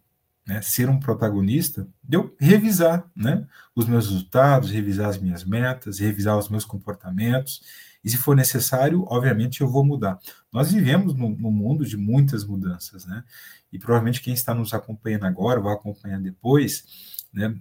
[0.46, 5.98] né, ser um protagonista, de eu revisar né, os meus resultados, revisar as minhas metas,
[5.98, 7.62] revisar os meus comportamentos,
[8.04, 10.18] e se for necessário, obviamente eu vou mudar.
[10.52, 13.24] Nós vivemos num, mundo de muitas mudanças, né?
[13.72, 16.84] E provavelmente quem está nos acompanhando agora, vai acompanhar depois,
[17.32, 17.56] né?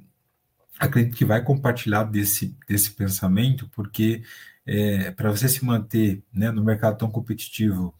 [0.79, 4.23] Acredito que vai compartilhar desse, desse pensamento, porque
[4.65, 7.93] é, para você se manter né, no mercado tão competitivo,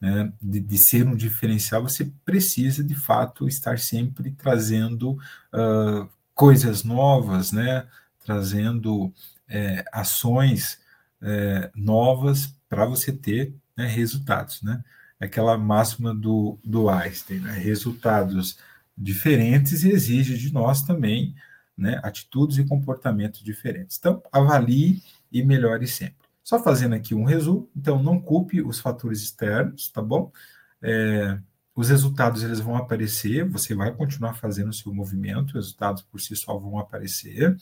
[0.00, 5.12] né, de, de, ser um diferencial, você precisa de fato estar sempre trazendo
[5.52, 7.86] uh, coisas novas, né,
[8.24, 9.12] trazendo
[9.48, 10.78] é, ações
[11.20, 14.62] é, novas para você ter né, resultados.
[14.62, 14.82] Né?
[15.18, 17.52] Aquela máxima do, do Einstein, né?
[17.52, 18.58] resultados
[18.96, 21.34] diferentes exige de nós também
[21.78, 23.96] né, atitudes e comportamentos diferentes.
[23.96, 26.26] Então, avalie e melhore sempre.
[26.42, 30.32] Só fazendo aqui um resumo, então não culpe os fatores externos, tá bom?
[30.82, 31.38] É,
[31.74, 36.20] os resultados eles vão aparecer, você vai continuar fazendo o seu movimento, os resultados por
[36.20, 37.56] si só vão aparecer.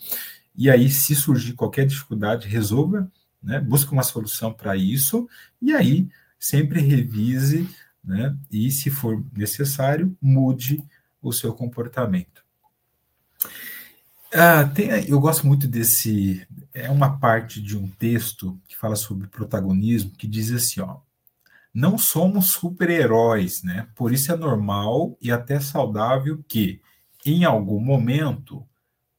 [0.57, 3.11] E aí, se surgir qualquer dificuldade, resolva,
[3.43, 3.61] né?
[3.61, 5.29] Busque uma solução para isso,
[5.61, 7.69] e aí sempre revise,
[8.03, 8.35] né?
[8.51, 10.83] E se for necessário, mude
[11.21, 12.43] o seu comportamento.
[14.33, 16.47] Ah, tem, eu gosto muito desse.
[16.75, 20.99] É uma parte de um texto que fala sobre protagonismo que diz assim: ó,
[21.73, 23.89] não somos super-heróis, né?
[23.95, 26.81] Por isso é normal e até saudável que,
[27.25, 28.67] em algum momento,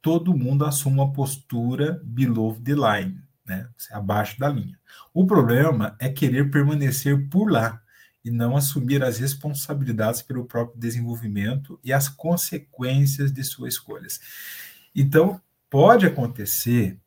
[0.02, 3.68] todo mundo assuma uma postura below the line, né?
[3.92, 4.78] Abaixo da linha.
[5.14, 7.82] O problema é querer permanecer por lá
[8.24, 14.20] e não assumir as responsabilidades pelo próprio desenvolvimento e as consequências de suas escolhas.
[15.00, 17.00] Então, pode acontecer,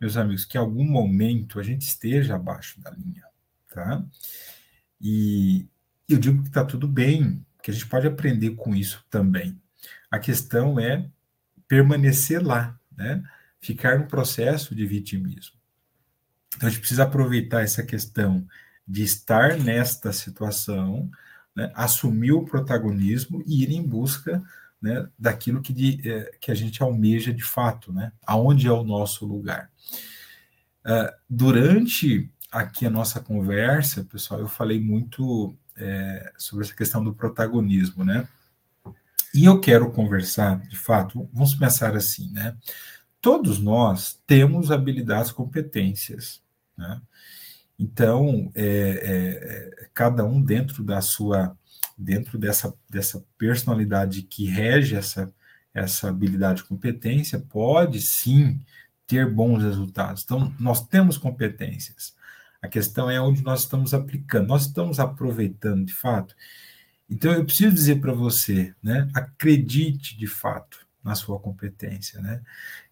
[0.00, 3.24] meus amigos, que em algum momento a gente esteja abaixo da linha,
[3.68, 4.04] tá?
[5.00, 5.66] E
[6.08, 9.60] eu digo que está tudo bem, que a gente pode aprender com isso também.
[10.08, 11.10] A questão é
[11.66, 13.20] permanecer lá, né?
[13.58, 15.56] Ficar no processo de vitimismo.
[16.54, 18.46] Então, a gente precisa aproveitar essa questão
[18.86, 21.10] de estar nesta situação,
[21.56, 21.72] né?
[21.74, 24.44] assumir o protagonismo e ir em busca
[24.86, 28.84] né, daquilo que, de, é, que a gente almeja de fato, né, aonde é o
[28.84, 29.70] nosso lugar.
[30.84, 37.12] Uh, durante aqui a nossa conversa, pessoal, eu falei muito é, sobre essa questão do
[37.12, 38.26] protagonismo, né?
[39.34, 42.56] E eu quero conversar, de fato, vamos pensar assim, né?
[43.20, 46.40] Todos nós temos habilidades, competências,
[46.78, 47.02] né?
[47.78, 51.54] Então, é, é, cada um dentro da sua
[51.96, 55.32] dentro dessa, dessa personalidade que rege essa,
[55.72, 58.60] essa habilidade e competência, pode sim
[59.06, 60.22] ter bons resultados.
[60.24, 62.14] Então, nós temos competências.
[62.60, 66.34] A questão é onde nós estamos aplicando, nós estamos aproveitando de fato.
[67.08, 72.42] Então, eu preciso dizer para você, né, acredite de fato na sua competência, né?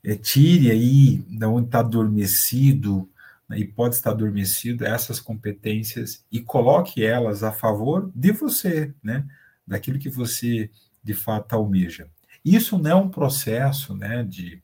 [0.04, 3.10] É, tire aí da onde está adormecido
[3.48, 9.26] né, e pode estar adormecido essas competências e coloque elas a favor de você, né,
[9.66, 10.70] daquilo que você
[11.02, 12.08] de fato almeja.
[12.44, 14.62] Isso não é um processo né, de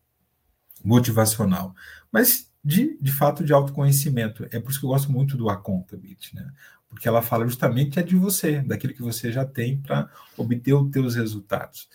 [0.84, 1.74] motivacional,
[2.10, 4.46] mas de, de fato de autoconhecimento.
[4.50, 6.52] É por isso que eu gosto muito do Accountability, né?
[6.90, 10.90] porque ela fala justamente é de você, daquilo que você já tem para obter os
[10.90, 11.88] teus resultados.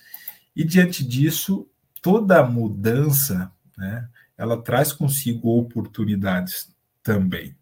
[0.56, 1.68] E diante disso,
[2.02, 4.08] toda mudança, né,
[4.38, 6.74] ela traz consigo oportunidades
[7.06, 7.56] também.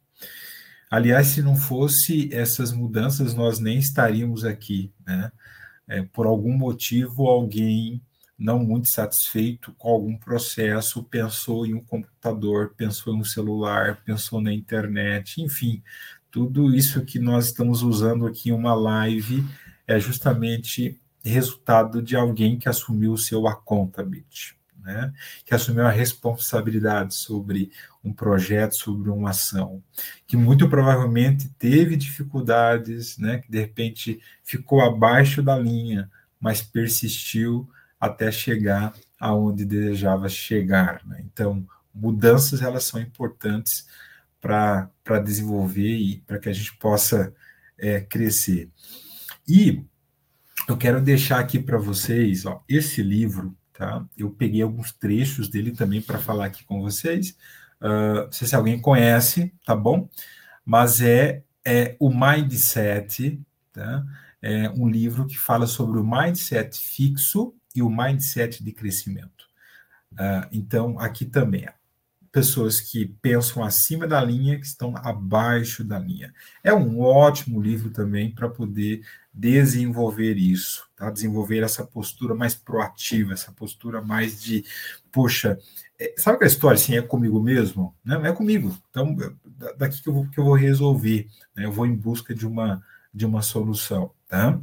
[0.89, 5.31] Aliás, se não fosse essas mudanças, nós nem estaríamos aqui, né?
[5.85, 8.01] É, por algum motivo, alguém
[8.39, 14.39] não muito satisfeito com algum processo pensou em um computador, pensou em um celular, pensou
[14.41, 15.83] na internet, enfim,
[16.31, 19.43] tudo isso que nós estamos usando aqui em uma live
[19.85, 25.13] é justamente resultado de alguém que assumiu o seu accountability né,
[25.45, 27.71] que assumiu a responsabilidade sobre
[28.03, 29.81] um projeto, sobre uma ação,
[30.27, 37.69] que muito provavelmente teve dificuldades, né, que de repente ficou abaixo da linha, mas persistiu
[37.99, 41.01] até chegar aonde desejava chegar.
[41.05, 41.23] Né?
[41.25, 43.87] Então, mudanças elas são importantes
[44.41, 47.33] para desenvolver e para que a gente possa
[47.77, 48.69] é, crescer.
[49.47, 49.81] E
[50.67, 54.05] eu quero deixar aqui para vocês ó, esse livro Tá?
[54.15, 57.37] Eu peguei alguns trechos dele também para falar aqui com vocês.
[57.81, 60.07] Uh, não sei se alguém conhece, tá bom?
[60.63, 63.41] Mas é, é o Mindset,
[63.73, 64.05] tá?
[64.41, 69.45] É um livro que fala sobre o mindset fixo e o mindset de crescimento.
[70.11, 71.65] Uh, então, aqui também,
[72.29, 76.33] pessoas que pensam acima da linha, que estão abaixo da linha.
[76.63, 81.09] É um ótimo livro também para poder desenvolver isso, tá?
[81.09, 84.63] desenvolver essa postura mais proativa, essa postura mais de,
[85.11, 85.57] poxa,
[85.99, 87.95] é, sabe aquela história assim, é comigo mesmo?
[88.03, 88.77] Não, é comigo.
[88.89, 89.15] Então,
[89.77, 91.65] daqui que eu vou, que eu vou resolver, né?
[91.65, 94.11] eu vou em busca de uma, de uma solução.
[94.27, 94.59] Tá?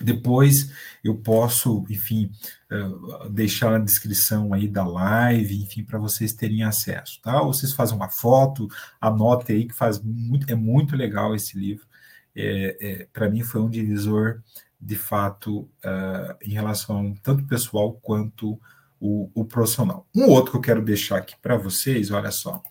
[0.00, 0.72] Depois
[1.04, 2.30] eu posso, enfim,
[2.70, 7.42] eh, deixar na descrição aí da live, enfim, para vocês terem acesso, tá?
[7.42, 8.68] Ou vocês fazem uma foto,
[9.00, 11.86] anotem aí que faz muito, é muito legal esse livro.
[12.34, 14.40] É, é, para mim foi um divisor
[14.80, 18.58] de fato uh, em relação tanto pessoal quanto
[18.98, 20.06] o, o, profissional.
[20.14, 22.62] Um outro que eu quero deixar aqui para vocês, olha só,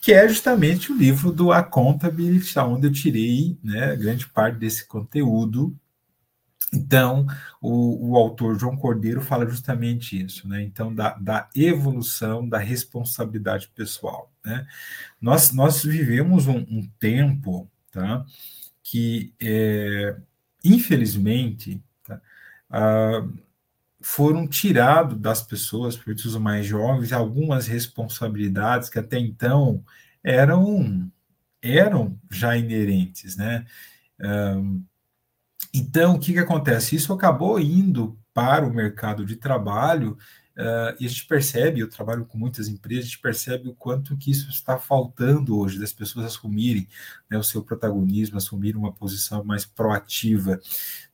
[0.00, 5.74] que é justamente o livro do Accountability, onde eu tirei né, grande parte desse conteúdo
[6.72, 7.26] então,
[7.60, 10.62] o, o, autor João Cordeiro fala justamente isso, né?
[10.62, 14.66] Então, da, da evolução da responsabilidade pessoal, né?
[15.20, 18.24] Nós, nós vivemos um, um tempo, tá?
[18.82, 20.16] Que, é,
[20.62, 22.20] infelizmente, tá?
[22.70, 23.26] Ah,
[24.02, 29.82] foram tirados das pessoas, os mais jovens, algumas responsabilidades que até então
[30.22, 31.10] eram,
[31.62, 33.64] eram já inerentes, né?
[34.20, 34.84] Um,
[35.74, 36.96] então, o que, que acontece?
[36.96, 40.16] Isso acabou indo para o mercado de trabalho
[40.56, 44.16] uh, e a gente percebe, eu trabalho com muitas empresas, a gente percebe o quanto
[44.16, 46.88] que isso está faltando hoje, das pessoas assumirem
[47.30, 50.60] né, o seu protagonismo, assumirem uma posição mais proativa.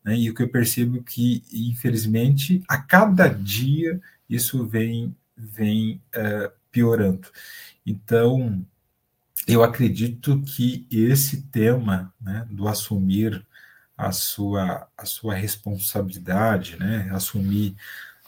[0.04, 6.00] Né, e o que eu percebo é que, infelizmente, a cada dia isso vem, vem
[6.16, 7.28] uh, piorando.
[7.84, 8.64] Então,
[9.46, 13.44] eu acredito que esse tema né, do assumir
[13.96, 17.08] a sua, a sua responsabilidade, né?
[17.12, 17.76] assumir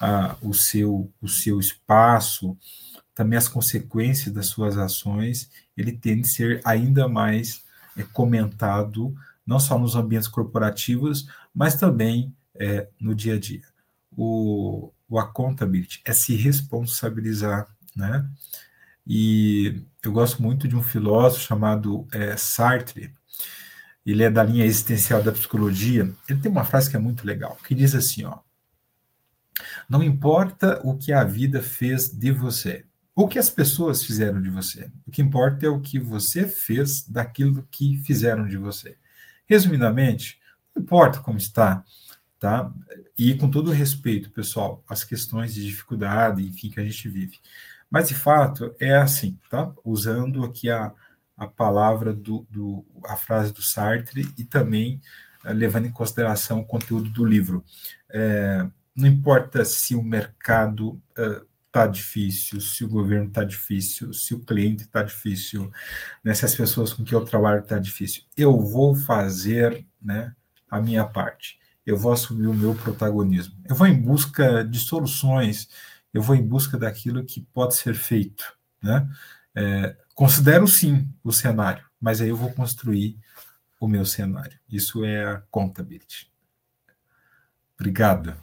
[0.05, 2.59] a, o, seu, o seu espaço,
[3.15, 7.65] também as consequências das suas ações, ele tende a ser ainda mais
[7.97, 9.15] é, comentado,
[9.47, 13.65] não só nos ambientes corporativos, mas também é, no dia a dia.
[14.15, 18.29] O, o accountability é se responsabilizar, né?
[19.07, 23.11] E eu gosto muito de um filósofo chamado é, Sartre,
[24.05, 27.57] ele é da linha existencial da psicologia, ele tem uma frase que é muito legal,
[27.67, 28.39] que diz assim, ó,
[29.89, 32.85] não importa o que a vida fez de você,
[33.15, 37.07] o que as pessoas fizeram de você, o que importa é o que você fez
[37.07, 38.97] daquilo que fizeram de você.
[39.47, 40.41] Resumidamente,
[40.75, 41.85] não importa como está,
[42.39, 42.73] tá?
[43.17, 47.39] E com todo respeito, pessoal, as questões de dificuldade, enfim, que a gente vive.
[47.89, 49.73] Mas, de fato, é assim, tá?
[49.85, 50.93] Usando aqui a,
[51.37, 55.01] a palavra do, do a frase do Sartre e também
[55.45, 57.65] uh, levando em consideração o conteúdo do livro.
[58.11, 61.01] É, não importa se o mercado
[61.67, 65.71] está uh, difícil, se o governo está difícil, se o cliente está difícil,
[66.23, 70.35] né, se as pessoas com que eu trabalho está difícil, eu vou fazer né,
[70.71, 71.59] a minha parte.
[71.85, 73.55] Eu vou assumir o meu protagonismo.
[73.69, 75.69] Eu vou em busca de soluções.
[76.13, 79.07] Eu vou em busca daquilo que pode ser feito, né?
[79.55, 83.19] É, considero sim o cenário, mas aí eu vou construir
[83.79, 84.59] o meu cenário.
[84.69, 86.33] Isso é a contabilidade.
[87.79, 88.35] Obrigado.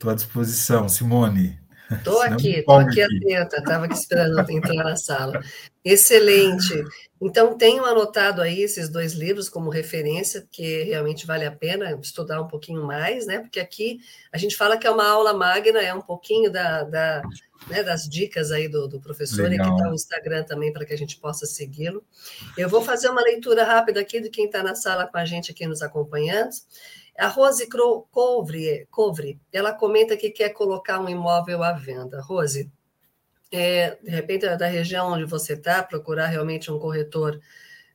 [0.00, 1.60] Estou à disposição, Simone.
[1.90, 5.42] Estou aqui, estou aqui, atenta, estava aqui esperando entrar na sala.
[5.84, 6.72] Excelente.
[7.20, 12.40] Então, tenho anotado aí esses dois livros como referência, porque realmente vale a pena estudar
[12.40, 13.40] um pouquinho mais, né?
[13.40, 13.98] Porque aqui
[14.32, 17.22] a gente fala que é uma aula magna, é um pouquinho da, da
[17.68, 19.66] né, das dicas aí do, do professor, Legal.
[19.66, 22.02] e aqui está o Instagram também para que a gente possa segui-lo.
[22.56, 25.50] Eu vou fazer uma leitura rápida aqui de quem está na sala com a gente
[25.50, 26.52] aqui nos acompanhando.
[27.20, 27.68] A Rose
[28.10, 32.18] Covre, Covre, ela comenta que quer colocar um imóvel à venda.
[32.22, 32.72] Rose,
[33.52, 37.38] é, de repente, da região onde você está, procurar realmente um corretor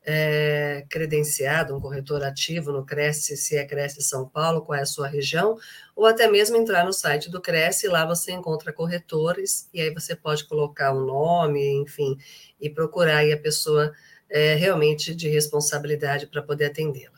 [0.06, 4.86] é, credenciado, um corretor ativo no Cresce, se é Cresce São Paulo, qual é a
[4.86, 5.58] sua região,
[5.96, 10.16] ou até mesmo entrar no site do Cresce, lá você encontra corretores, e aí você
[10.16, 12.16] pode colocar o um nome, enfim,
[12.62, 13.92] e procurar aí a pessoa
[14.30, 17.15] é, realmente de responsabilidade para poder atendê-la.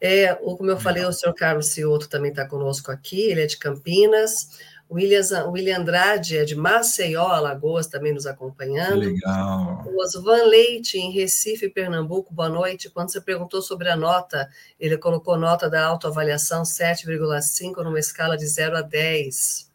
[0.00, 3.56] É, como eu falei, o senhor Carlos Cioto também está conosco aqui, ele é de
[3.56, 4.48] Campinas.
[4.88, 9.00] William, William Andrade é de Maceió, Alagoas, também nos acompanhando.
[9.00, 9.84] Legal.
[9.84, 12.88] O Osvan Leite, em Recife, Pernambuco, boa noite.
[12.88, 18.46] Quando você perguntou sobre a nota, ele colocou nota da autoavaliação 7,5 numa escala de
[18.46, 19.68] 0 a 10.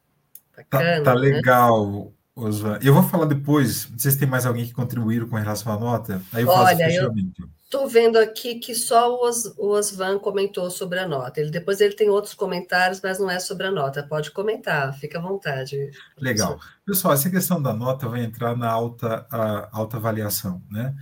[0.56, 1.22] Bacana, tá, tá né?
[1.22, 2.80] legal, Osvan.
[2.82, 5.78] Eu vou falar depois, não sei se tem mais alguém que contribuiu com relação à
[5.78, 7.42] nota, aí eu Olha, faço fechamento.
[7.42, 11.40] Eu Estou vendo aqui que só o, Os, Osvan comentou sobre a nota.
[11.40, 14.04] Ele, depois ele tem outros comentários, mas não é sobre a nota.
[14.04, 15.90] Pode comentar, fica à vontade.
[16.20, 16.60] Legal.
[16.86, 19.26] Pessoal, essa questão da nota vai entrar na alta,
[19.72, 20.94] alta avaliação, né?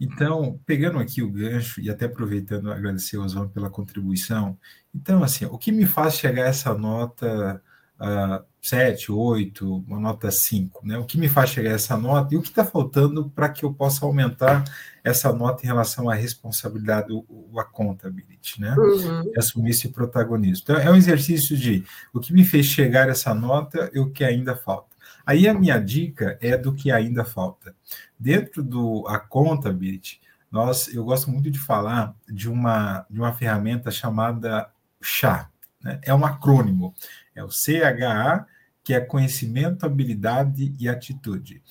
[0.00, 4.58] Então, pegando aqui o gancho e até aproveitando agradecer ao Osvan pela contribuição.
[4.92, 7.62] Então, assim, o que me faz chegar a essa nota
[8.00, 10.98] uh, 7, 8, uma nota 5, né?
[10.98, 13.64] O que me faz chegar a essa nota e o que está faltando para que
[13.64, 14.64] eu possa aumentar
[15.04, 18.74] essa nota em relação à responsabilidade, o, o accountability, né?
[18.76, 19.32] Uhum.
[19.36, 20.64] Assumir esse protagonismo.
[20.64, 24.10] Então, é um exercício de o que me fez chegar a essa nota e o
[24.10, 24.96] que ainda falta.
[25.24, 27.74] Aí a minha dica é do que ainda falta.
[28.18, 30.20] Dentro do accountability,
[30.50, 34.70] nós, eu gosto muito de falar de uma, de uma ferramenta chamada
[35.00, 35.50] CHA,
[35.82, 36.00] né?
[36.02, 36.94] É um acrônimo,
[37.36, 38.46] é o CHA,
[38.82, 41.62] que é conhecimento, habilidade e atitude.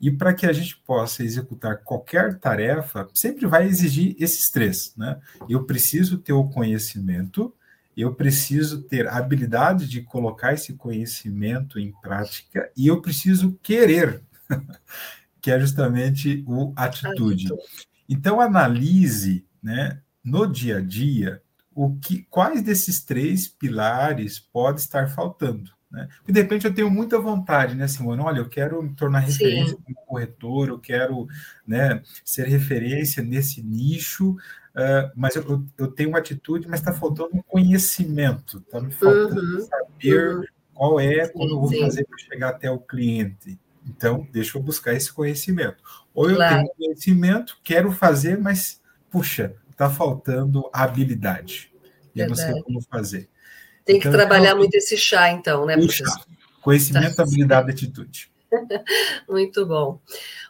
[0.00, 5.20] E para que a gente possa executar qualquer tarefa, sempre vai exigir esses três, né?
[5.48, 7.54] Eu preciso ter o conhecimento,
[7.94, 14.22] eu preciso ter a habilidade de colocar esse conhecimento em prática e eu preciso querer,
[15.42, 17.48] que é justamente o atitude.
[18.08, 21.42] Então analise, né, no dia a dia
[21.74, 25.70] o que, quais desses três pilares pode estar faltando.
[25.90, 26.08] Né?
[26.18, 28.22] Porque de repente eu tenho muita vontade, né, Simone?
[28.22, 29.82] Olha, eu quero me tornar referência Sim.
[29.82, 31.26] como corretor, eu quero
[31.66, 37.30] né, ser referência nesse nicho, uh, mas eu, eu, tenho uma atitude, mas está faltando
[37.34, 40.44] um conhecimento, está me faltando uhum, saber uhum.
[40.74, 41.80] qual é sim, como eu vou sim.
[41.80, 43.58] fazer para chegar até o cliente.
[43.84, 45.82] Então, deixa eu buscar esse conhecimento.
[46.14, 46.56] Ou eu claro.
[46.56, 51.72] tenho conhecimento, quero fazer, mas, puxa, está faltando habilidade.
[52.14, 53.30] E eu não sei como fazer.
[53.82, 56.06] Tem que então, trabalhar muito esse chá, então, né, professor?
[56.06, 56.24] Chá.
[56.60, 57.22] Conhecimento, tá.
[57.22, 58.30] habilidade e atitude.
[59.28, 60.00] Muito bom.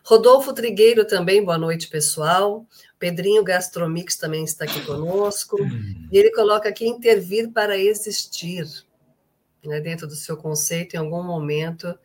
[0.03, 2.66] Rodolfo Trigueiro também, boa noite, pessoal.
[2.99, 5.59] Pedrinho Gastromix também está aqui conosco.
[6.11, 8.66] E ele coloca aqui intervir para existir.
[9.62, 11.97] Né, dentro do seu conceito, em algum momento,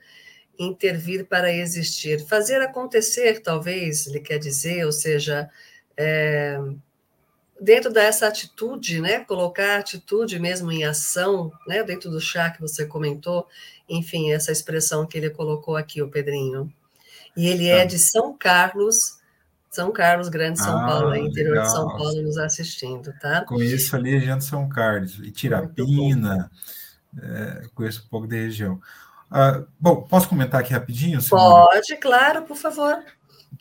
[0.59, 2.19] intervir para existir.
[2.27, 5.49] Fazer acontecer, talvez, ele quer dizer, ou seja,
[5.97, 6.59] é,
[7.59, 12.61] dentro dessa atitude, né, colocar a atitude mesmo em ação, né, dentro do chá que
[12.61, 13.47] você comentou,
[13.87, 16.71] enfim, essa expressão que ele colocou aqui, o Pedrinho.
[17.35, 17.85] E ele é tá.
[17.85, 19.19] de São Carlos,
[19.69, 21.65] São Carlos, Grande São ah, Paulo, interior legal.
[21.65, 23.43] de São Paulo, nos assistindo, tá?
[23.45, 26.51] Conheço ali a região de São Carlos, e Tirapina,
[27.21, 28.81] é, conheço um pouco da região.
[29.29, 31.19] Ah, bom, posso comentar aqui rapidinho?
[31.27, 33.03] Pode, claro, por favor.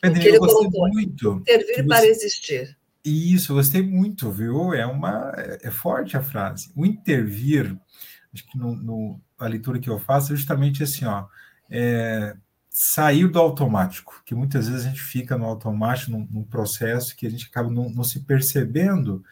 [0.01, 1.43] Pedrinho, eu gostei colocou, muito.
[1.45, 2.77] Servir para existir.
[3.05, 4.73] Isso, gostei muito, viu?
[4.73, 5.31] É uma
[5.61, 6.71] é forte a frase.
[6.75, 7.77] O intervir,
[8.33, 11.27] acho que no, no a leitura que eu faço é justamente assim, ó,
[11.69, 12.35] é,
[12.69, 17.27] sair do automático, que muitas vezes a gente fica no automático, num, num processo que
[17.27, 19.23] a gente acaba não, não, se percebendo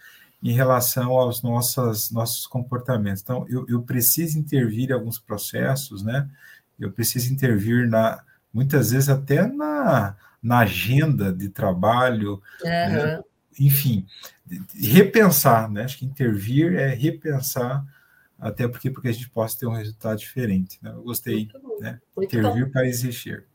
[0.42, 3.24] em relação aos nossos, nossos comportamentos.
[3.24, 6.30] Então, eu, eu preciso intervir em alguns processos, né?
[6.80, 8.22] Eu preciso intervir na,
[8.54, 12.70] muitas vezes até na, na agenda de trabalho, uhum.
[12.70, 13.24] né?
[13.60, 14.06] Enfim,
[14.80, 15.84] repensar, né?
[15.84, 17.84] Acho que intervir é repensar,
[18.40, 20.78] até porque, porque a gente possa ter um resultado diferente.
[20.82, 20.92] Né?
[20.92, 21.50] Eu gostei,
[21.80, 22.00] né?
[22.18, 22.72] Intervir bom.
[22.72, 23.46] para existir.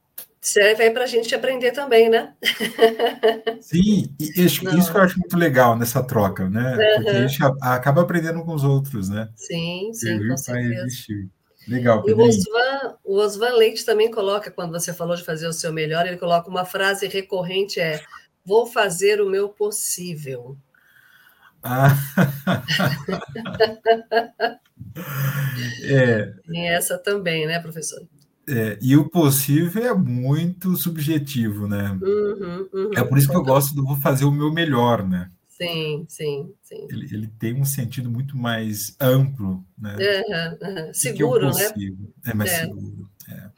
[0.40, 2.32] Serve aí para a gente aprender também, né?
[3.61, 6.70] Sim, isso, isso que eu acho muito legal nessa troca, né?
[6.70, 6.94] Uhum.
[6.96, 9.28] Porque a gente acaba aprendendo com os outros, né?
[9.34, 10.86] Sim, sim, Servir com certeza.
[10.86, 11.28] Existir.
[11.66, 15.53] Legal, E o Osvan, o Osvan Leite também coloca, quando você falou de fazer o
[15.53, 18.01] seu melhor, ele coloca uma frase recorrente, é
[18.49, 20.57] vou fazer o meu possível.
[21.62, 21.94] Ah.
[25.84, 26.32] é.
[26.46, 28.01] Tem essa também, né, professor?
[28.49, 31.90] É, e o possível é muito subjetivo, né?
[32.01, 35.30] Uhum, uhum, é por isso que eu gosto do vou fazer o meu melhor, né?
[35.46, 36.86] Sim, sim, sim.
[36.88, 39.94] Ele, ele tem um sentido muito mais amplo, né?
[39.99, 41.68] Uhum, seguro, né?
[42.24, 42.61] É mais é.
[42.61, 43.11] seguro.
[43.28, 43.51] É.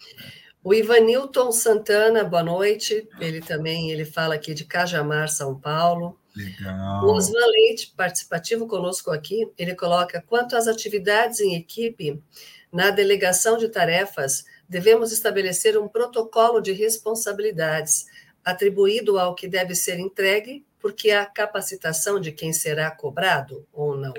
[0.63, 3.09] O Ivanilton Santana, boa noite.
[3.19, 6.19] Ele também ele fala aqui de Cajamar, São Paulo.
[6.37, 7.05] Legal.
[7.05, 12.23] O Osman Leite, participativo conosco aqui, ele coloca: quanto às atividades em equipe,
[12.71, 18.07] na delegação de tarefas, devemos estabelecer um protocolo de responsabilidades
[18.45, 24.15] atribuído ao que deve ser entregue, porque a capacitação de quem será cobrado ou não.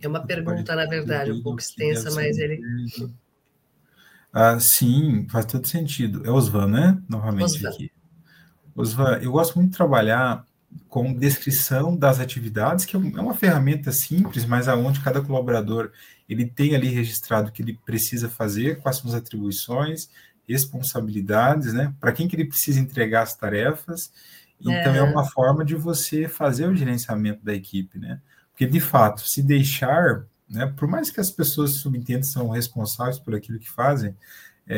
[0.00, 2.60] É uma pergunta, na verdade, um pouco extensa, mas ele.
[4.32, 6.22] Ah, sim, faz todo sentido.
[6.24, 7.02] É Osvan, né?
[7.08, 7.68] Novamente Osvan.
[7.68, 7.92] aqui.
[8.74, 10.46] Osvan, eu gosto muito de trabalhar
[10.88, 15.90] com descrição das atividades, que é, é uma ferramenta simples, mas aonde cada colaborador
[16.28, 20.08] ele tem ali registrado o que ele precisa fazer, quais são as atribuições,
[20.48, 21.94] responsabilidades, né?
[22.00, 24.12] Para quem que ele precisa entregar as tarefas.
[24.60, 24.98] Então, é.
[24.98, 28.20] é uma forma de você fazer o gerenciamento da equipe, né?
[28.50, 33.34] Porque, de fato, se deixar, né, por mais que as pessoas subentendam são responsáveis por
[33.34, 34.14] aquilo que fazem,
[34.68, 34.76] é,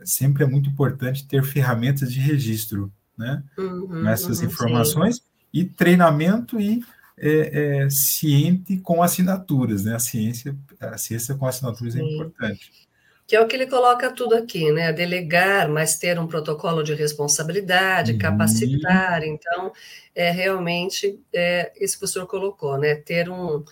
[0.04, 3.42] sempre é muito importante ter ferramentas de registro, né?
[3.58, 5.22] Uhum, essas uhum, informações sim.
[5.52, 6.82] e treinamento e
[7.18, 9.96] é, é, ciente com assinaturas, né?
[9.96, 12.06] A ciência, a ciência com assinaturas é Sim.
[12.06, 12.88] é importante.
[13.26, 14.90] Que é o que ele coloca tudo aqui, né?
[14.90, 18.18] Delegar, mas ter um protocolo de responsabilidade, uhum.
[18.18, 19.22] capacitar.
[19.22, 19.70] Então,
[20.14, 22.94] é realmente é, isso que o senhor colocou, né?
[22.94, 23.62] Ter um,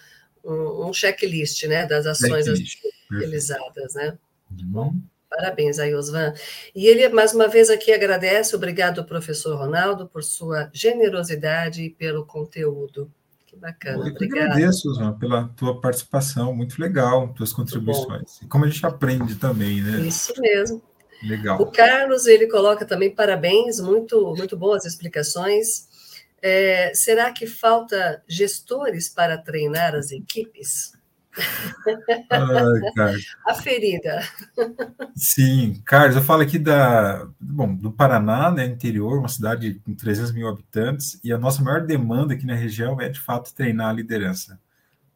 [0.46, 1.84] um, um checklist, né?
[1.86, 2.78] Das ações checklist.
[3.10, 4.16] realizadas, né?
[4.50, 4.66] Uhum.
[4.68, 4.94] Bom,
[5.28, 6.32] parabéns aí, Osvan.
[6.74, 12.24] E ele, mais uma vez, aqui agradece, obrigado, professor Ronaldo, por sua generosidade e pelo
[12.24, 13.10] conteúdo.
[13.46, 18.40] Que bacana, Eu que agradeço, João, pela tua participação, muito legal, tuas contribuições.
[18.42, 20.00] E como a gente aprende também, né?
[20.00, 20.82] Isso mesmo.
[21.22, 21.60] Legal.
[21.60, 25.88] O Carlos, ele coloca também parabéns, muito, muito boas explicações.
[26.48, 30.92] É, será que falta gestores para treinar as equipes?
[32.30, 34.22] Ai, a ferida.
[35.16, 40.30] Sim, Carlos, eu falo aqui da, bom, do Paraná, né, interior, uma cidade com 300
[40.30, 43.94] mil habitantes, e a nossa maior demanda aqui na região é, de fato, treinar a
[43.94, 44.56] liderança,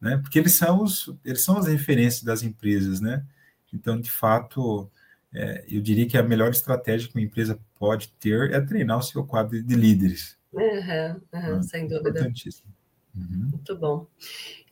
[0.00, 3.24] né, porque eles são, os, eles são as referências das empresas, né,
[3.72, 4.90] então, de fato,
[5.32, 9.02] é, eu diria que a melhor estratégia que uma empresa pode ter é treinar o
[9.02, 10.39] seu quadro de líderes.
[10.52, 12.10] Uhum, uhum, sem dúvida.
[12.10, 12.70] Importantíssimo.
[13.14, 13.50] Uhum.
[13.52, 14.06] Muito bom.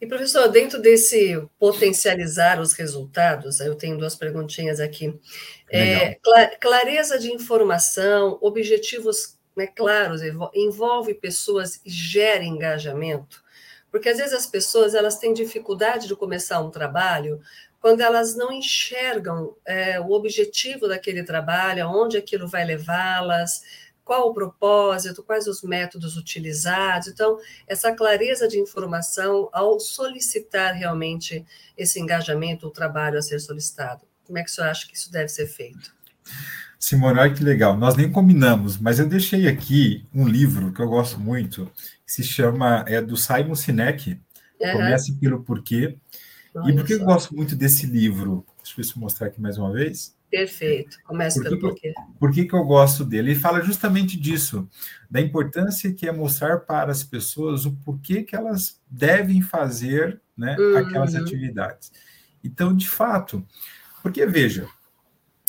[0.01, 5.19] E, professor, dentro desse potencializar os resultados, eu tenho duas perguntinhas aqui.
[5.71, 6.19] É,
[6.61, 10.23] clareza de informação, objetivos né, claros,
[10.55, 13.43] envolve pessoas e gera engajamento?
[13.91, 17.41] Porque às vezes as pessoas elas têm dificuldade de começar um trabalho
[17.81, 23.63] quando elas não enxergam é, o objetivo daquele trabalho, aonde aquilo vai levá-las,
[24.09, 27.09] qual o propósito, quais os métodos utilizados.
[27.09, 31.45] Então, essa clareza de informação ao solicitar realmente
[31.77, 34.01] esse engajamento, o trabalho a ser solicitado.
[34.25, 35.95] Como é que o senhor acha que isso deve ser feito?
[36.79, 37.77] Simone, olha que legal.
[37.77, 41.71] Nós nem combinamos, mas eu deixei aqui um livro que eu gosto muito,
[42.07, 44.19] que se chama, é do Simon Sinek,
[44.59, 44.73] uhum.
[44.73, 45.99] Comece pelo Porquê.
[46.55, 48.43] Olha e por que eu gosto muito desse livro?
[48.65, 50.17] Deixa eu mostrar aqui mais uma vez.
[50.31, 50.99] Perfeito.
[51.05, 51.95] Começa pelo porquê.
[52.19, 53.31] Por que, que eu gosto dele?
[53.31, 54.69] Ele fala justamente disso,
[55.11, 60.57] da importância que é mostrar para as pessoas o porquê que elas devem fazer né,
[60.59, 60.77] uhum.
[60.77, 61.91] aquelas atividades.
[62.45, 63.45] Então, de fato,
[64.03, 64.69] porque veja,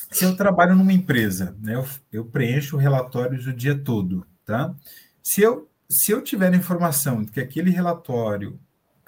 [0.09, 4.73] se eu trabalho numa empresa, né, eu, eu preencho relatórios o dia todo, tá?
[5.21, 8.59] Se eu, se eu tiver a informação de que aquele relatório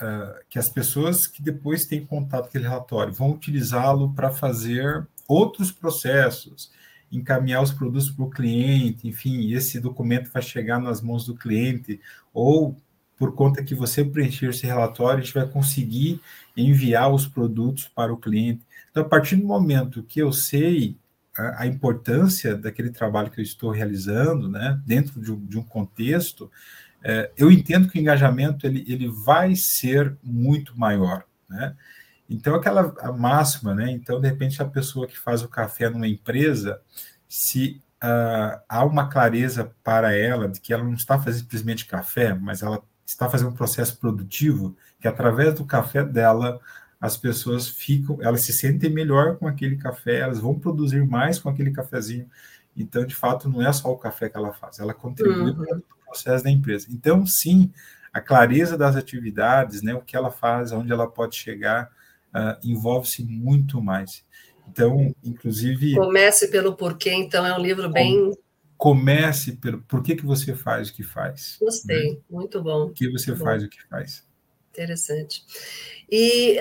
[0.01, 5.07] Uh, que as pessoas que depois têm contato com aquele relatório vão utilizá-lo para fazer
[5.31, 6.71] outros processos,
[7.11, 11.99] encaminhar os produtos para o cliente, enfim, esse documento vai chegar nas mãos do cliente,
[12.33, 12.77] ou
[13.17, 16.19] por conta que você preencher esse relatório, a gente vai conseguir
[16.57, 18.61] enviar os produtos para o cliente.
[18.89, 20.97] Então, a partir do momento que eu sei
[21.37, 26.51] a, importância daquele trabalho que eu estou realizando, né, dentro de um, de um contexto,
[27.03, 31.75] é, eu entendo que o engajamento ele, ele vai ser muito maior, né?
[32.31, 33.91] Então, aquela máxima, né?
[33.91, 36.81] Então, de repente, a pessoa que faz o café numa empresa,
[37.27, 42.33] se uh, há uma clareza para ela de que ela não está fazendo simplesmente café,
[42.33, 46.61] mas ela está fazendo um processo produtivo, que através do café dela,
[47.01, 51.49] as pessoas ficam, elas se sentem melhor com aquele café, elas vão produzir mais com
[51.49, 52.29] aquele cafezinho.
[52.77, 55.55] Então, de fato, não é só o café que ela faz, ela contribui uhum.
[55.55, 56.87] para o processo da empresa.
[56.89, 57.73] Então, sim,
[58.13, 61.91] a clareza das atividades, né, o que ela faz, aonde ela pode chegar,
[62.35, 64.23] uh, envolve-se muito mais.
[64.67, 65.95] Então, inclusive.
[65.95, 68.31] Comece pelo porquê, então é um livro bem.
[68.77, 71.57] Comece pelo por que, que você faz o que faz.
[71.61, 72.17] Gostei, né?
[72.29, 72.87] muito bom.
[72.87, 73.67] Por que você faz bom.
[73.67, 74.25] o que faz.
[74.71, 75.43] Interessante.
[76.09, 76.57] E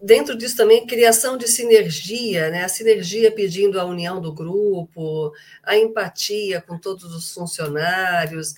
[0.00, 2.64] dentro disso também, criação de sinergia, né?
[2.64, 5.32] a sinergia pedindo a união do grupo,
[5.62, 8.54] a empatia com todos os funcionários.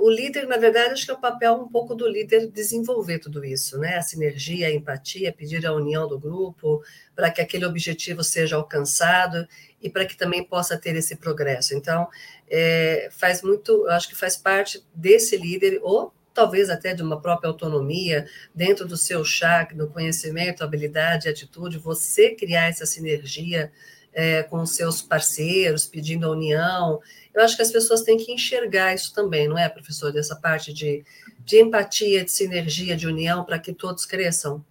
[0.00, 3.44] O líder, na verdade, acho que é o papel um pouco do líder desenvolver tudo
[3.44, 3.96] isso, né?
[3.96, 6.82] A sinergia, a empatia, pedir a união do grupo
[7.14, 9.46] para que aquele objetivo seja alcançado
[9.80, 11.74] e para que também possa ter esse progresso.
[11.74, 12.08] Então,
[12.50, 17.48] é, faz muito, acho que faz parte desse líder, ou talvez até de uma própria
[17.48, 23.72] autonomia, dentro do seu chakra, do conhecimento, habilidade, atitude, você criar essa sinergia
[24.12, 27.00] é, com os seus parceiros, pedindo a união.
[27.34, 30.12] Eu acho que as pessoas têm que enxergar isso também, não é, professor?
[30.12, 31.02] Dessa parte de,
[31.44, 34.64] de empatia, de sinergia, de união, para que todos cresçam.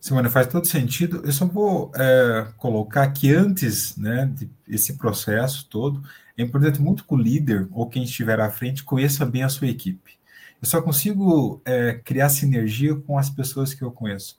[0.00, 1.22] Simone, faz todo sentido.
[1.24, 4.32] Eu só vou é, colocar que antes né,
[4.66, 6.02] desse processo todo,
[6.36, 9.68] é importante muito que o líder ou quem estiver à frente conheça bem a sua
[9.68, 10.21] equipe.
[10.62, 14.38] Eu só consigo é, criar sinergia com as pessoas que eu conheço.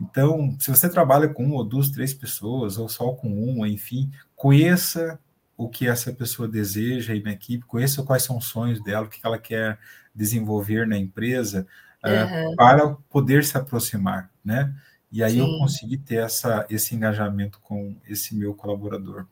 [0.00, 4.10] Então, se você trabalha com uma ou duas, três pessoas, ou só com uma, enfim,
[4.34, 5.20] conheça
[5.58, 9.10] o que essa pessoa deseja aí na equipe, conheça quais são os sonhos dela, o
[9.10, 9.78] que ela quer
[10.14, 11.66] desenvolver na empresa,
[12.02, 12.52] uhum.
[12.52, 14.74] uh, para poder se aproximar, né?
[15.12, 15.40] E aí Sim.
[15.40, 19.26] eu consegui ter essa, esse engajamento com esse meu colaborador.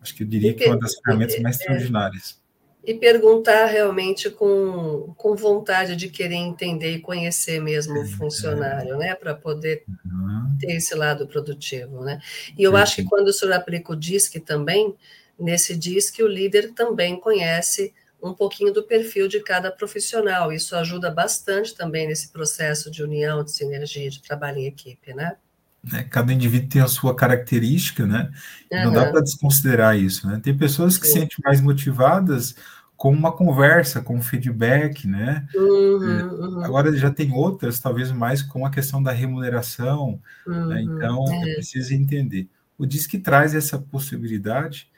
[0.00, 2.40] Acho que eu diria que é uma das ferramentas mais é, extraordinárias
[2.84, 9.14] e perguntar realmente com, com vontade de querer entender e conhecer mesmo o funcionário, né,
[9.14, 9.84] para poder
[10.58, 12.20] ter esse lado produtivo, né?
[12.56, 14.94] E eu acho que quando o senhor aplica o DISC também,
[15.38, 20.52] nesse DISC o líder também conhece um pouquinho do perfil de cada profissional.
[20.52, 25.36] Isso ajuda bastante também nesse processo de união, de sinergia, de trabalho em equipe, né?
[25.92, 28.30] É, cada indivíduo tem a sua característica, né?
[28.70, 28.84] Uhum.
[28.84, 30.40] Não dá para desconsiderar isso, né?
[30.42, 32.54] Tem pessoas que se sentem mais motivadas
[32.98, 35.46] com uma conversa, com um feedback, né?
[35.54, 36.64] Uhum, é, uhum.
[36.64, 40.56] Agora já tem outras, talvez mais com a questão da remuneração, né?
[40.56, 40.82] uhum, né?
[40.82, 41.50] então é.
[41.50, 42.48] é preciso entender.
[42.76, 44.90] O DISC traz essa possibilidade.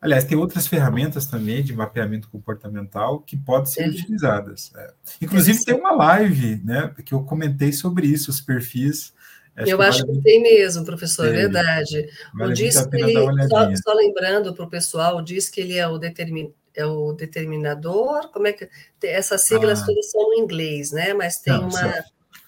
[0.00, 4.70] Aliás, tem outras ferramentas também de mapeamento comportamental que podem ser utilizadas.
[4.76, 4.92] É.
[5.22, 6.92] Inclusive, tem uma live, né?
[7.04, 9.14] Que eu comentei sobre isso, os perfis.
[9.56, 12.08] Acho eu que acho vale que tem mesmo, professor, é verdade.
[12.34, 13.14] Vale o DISC, ele,
[13.48, 18.30] só, só, lembrando para o pessoal, o DISC ele é o determin, é o determinador,
[18.30, 18.68] como é que
[19.02, 19.86] essas siglas ah.
[19.86, 21.14] todas são em inglês, né?
[21.14, 22.04] Mas tem Não, uma,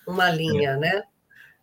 [0.07, 0.77] uma linha, é.
[0.77, 1.03] né?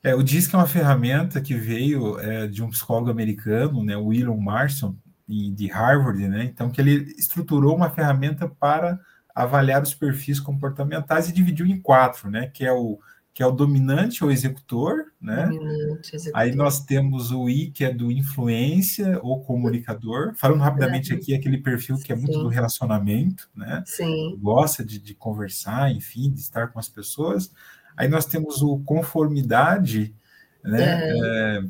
[0.03, 4.35] É, o DISC é uma ferramenta que veio é, de um psicólogo americano, né, William
[4.35, 4.95] Marson,
[5.27, 6.43] de Harvard, né?
[6.43, 8.99] Então que ele estruturou uma ferramenta para
[9.33, 12.51] avaliar os perfis comportamentais e dividiu em quatro, né?
[12.53, 12.99] Que é o
[13.35, 15.47] que é o dominante ou executor, né?
[15.47, 16.41] Dominante, executor.
[16.41, 20.33] Aí nós temos o I, que é do influência ou comunicador.
[20.37, 21.17] Falando rapidamente é.
[21.17, 22.43] aqui, aquele perfil que é muito Sim.
[22.43, 23.83] do relacionamento, né?
[23.85, 24.39] Sim.
[24.41, 27.51] Gosta de, de, conversar, enfim, de estar com as pessoas.
[27.97, 30.15] Aí nós temos o conformidade,
[30.63, 31.01] né?
[31.03, 31.19] É.
[31.25, 31.63] É,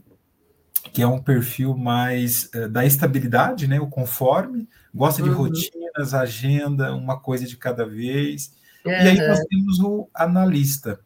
[0.94, 3.80] que é um perfil mais é, da estabilidade, né?
[3.80, 5.36] O conforme, gosta de uhum.
[5.36, 8.54] rotinas, agenda, uma coisa de cada vez.
[8.86, 11.00] E aí nós temos o analista,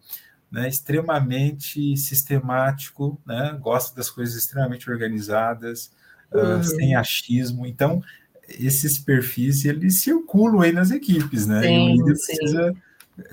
[0.52, 5.92] né, extremamente sistemático, né, gosta das coisas extremamente organizadas,
[6.32, 6.60] ah, uhum.
[6.60, 7.66] uh, sem achismo.
[7.66, 8.02] Então,
[8.48, 11.62] esses perfis eles circulam aí nas equipes, né?
[11.62, 12.36] Sim, e o líder sim.
[12.36, 12.74] precisa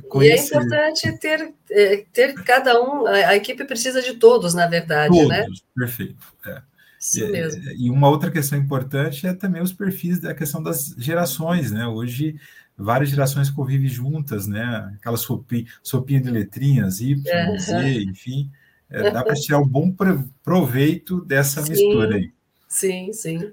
[0.09, 0.55] conhecer.
[0.55, 5.13] E é importante ter, é, ter cada um, a, equipe precisa de todos, na verdade,
[5.13, 5.47] todos, né?
[5.75, 6.27] Perfeito.
[6.47, 6.61] É.
[7.01, 7.63] Isso e, mesmo.
[7.77, 11.87] E uma outra questão importante é também os perfis da questão das gerações, né?
[11.87, 12.37] Hoje
[12.77, 14.93] várias gerações convivem juntas, né?
[14.97, 18.51] Aquela sopinha, sopinha de letrinhas, Y, Z, enfim.
[18.89, 19.95] É, dá para tirar um bom
[20.43, 22.31] proveito dessa sim, mistura aí.
[22.69, 23.51] Sim, sim.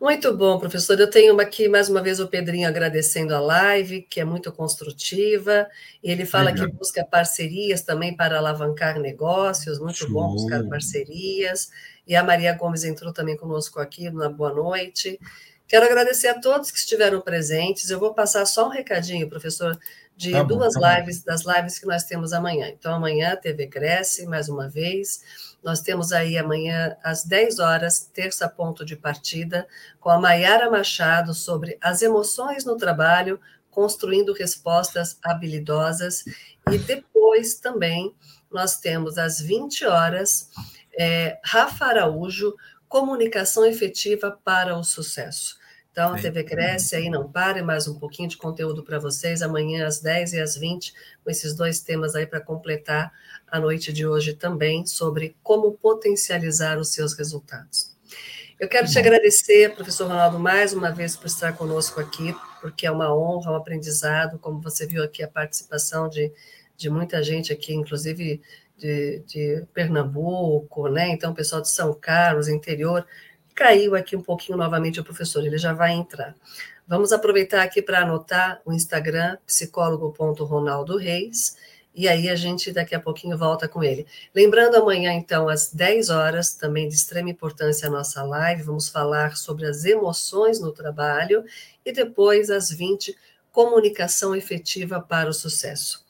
[0.00, 0.98] Muito bom, professor.
[0.98, 5.66] Eu tenho aqui mais uma vez o Pedrinho agradecendo a live, que é muito construtiva.
[6.02, 6.66] Ele fala Legal.
[6.66, 9.78] que busca parcerias também para alavancar negócios.
[9.78, 10.10] Muito Show.
[10.10, 11.70] bom buscar parcerias.
[12.06, 15.18] E a Maria Gomes entrou também conosco aqui na boa noite.
[15.66, 17.90] Quero agradecer a todos que estiveram presentes.
[17.90, 19.78] Eu vou passar só um recadinho, professor,
[20.16, 21.24] de tá duas tá lives, bom.
[21.26, 22.68] das lives que nós temos amanhã.
[22.68, 25.22] Então, amanhã TV cresce mais uma vez.
[25.62, 29.66] Nós temos aí amanhã, às 10 horas, terça ponto de partida,
[29.98, 33.40] com a Maiara Machado sobre as emoções no trabalho,
[33.70, 36.24] construindo respostas habilidosas.
[36.70, 38.14] E depois também
[38.50, 40.50] nós temos às 20 horas
[40.98, 42.54] é, Rafa Araújo,
[42.94, 45.58] Comunicação Efetiva para o Sucesso.
[45.90, 49.84] Então, a TV cresce aí, não pare, mais um pouquinho de conteúdo para vocês, amanhã
[49.84, 53.12] às 10 e às 20, com esses dois temas aí para completar
[53.50, 57.96] a noite de hoje também, sobre como potencializar os seus resultados.
[58.60, 62.92] Eu quero te agradecer, professor Ronaldo, mais uma vez por estar conosco aqui, porque é
[62.92, 66.32] uma honra, um aprendizado, como você viu aqui, a participação de,
[66.76, 68.40] de muita gente aqui, inclusive
[68.76, 71.08] de, de Pernambuco, né?
[71.08, 73.06] Então, o pessoal de São Carlos, interior,
[73.54, 76.34] Caiu aqui um pouquinho novamente o professor, ele já vai entrar.
[76.88, 81.56] Vamos aproveitar aqui para anotar o Instagram, psicólogo.ronaldoreis,
[81.94, 84.08] e aí a gente daqui a pouquinho volta com ele.
[84.34, 89.36] Lembrando, amanhã, então, às 10 horas, também de extrema importância a nossa live, vamos falar
[89.36, 91.44] sobre as emoções no trabalho,
[91.86, 93.16] e depois, às 20,
[93.52, 96.04] comunicação efetiva para o sucesso.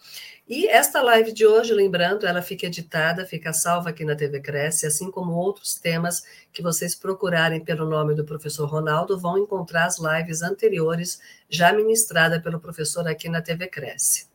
[0.47, 4.87] E esta live de hoje, lembrando, ela fica editada, fica salva aqui na TV Cresce,
[4.87, 6.23] assim como outros temas
[6.53, 11.19] que vocês procurarem pelo nome do professor Ronaldo, vão encontrar as lives anteriores
[11.49, 14.34] já ministradas pelo professor aqui na TV Cresce.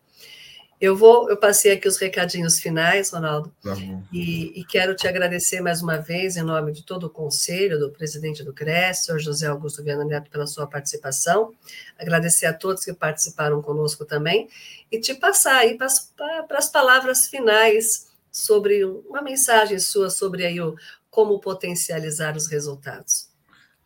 [0.79, 3.75] Eu vou, eu passei aqui os recadinhos finais, Ronaldo, tá
[4.13, 7.91] e, e, quero te agradecer mais uma vez, em nome de todo o conselho, do
[7.91, 11.53] presidente do CRES, senhor José Augusto Viana Neto, pela sua participação,
[11.99, 14.47] agradecer a todos que participaram conosco também,
[14.89, 20.45] e te passar aí para as, para as palavras finais sobre uma mensagem sua sobre
[20.45, 20.77] aí o,
[21.09, 23.27] como potencializar os resultados.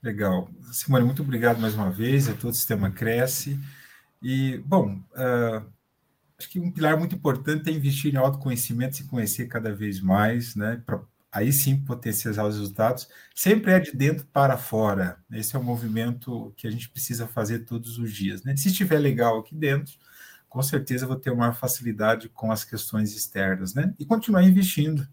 [0.04, 0.48] Legal.
[0.72, 3.60] Simone, muito obrigado mais uma vez, a todo o Sistema Cresce.
[4.22, 5.73] E, bom, uh,
[6.44, 10.56] acho que um pilar muito importante é investir em autoconhecimento, se conhecer cada vez mais,
[10.56, 10.82] né?
[10.86, 13.08] Para aí sim potencializar os resultados.
[13.34, 15.18] Sempre é de dentro para fora.
[15.32, 18.44] Esse é o movimento que a gente precisa fazer todos os dias.
[18.44, 18.56] Né?
[18.56, 19.96] Se estiver legal aqui dentro,
[20.48, 23.94] com certeza vou ter uma facilidade com as questões externas, né?
[23.98, 25.08] E continuar investindo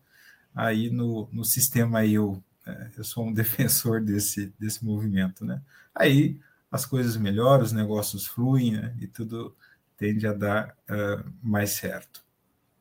[0.55, 5.63] aí no, no sistema eu, é, eu sou um defensor desse, desse movimento, né?
[5.95, 6.39] Aí
[6.71, 8.95] as coisas melhoram, os negócios fluem né?
[9.01, 9.57] e tudo
[10.01, 12.25] tende a dar uh, mais certo.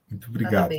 [0.09, 0.71] Muito obrigado.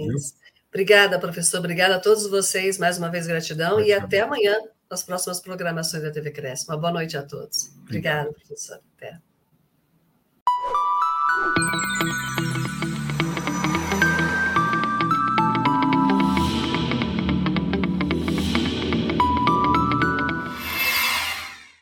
[0.71, 1.59] Obrigada, professor.
[1.59, 2.79] Obrigada a todos vocês.
[2.79, 3.75] Mais uma vez, gratidão.
[3.75, 4.03] Muito e bem.
[4.03, 4.57] até amanhã,
[4.91, 6.67] nas próximas programações da TV Cresce.
[6.67, 7.71] Uma boa noite a todos.
[7.83, 8.81] Obrigada, professor.
[8.97, 9.21] Até.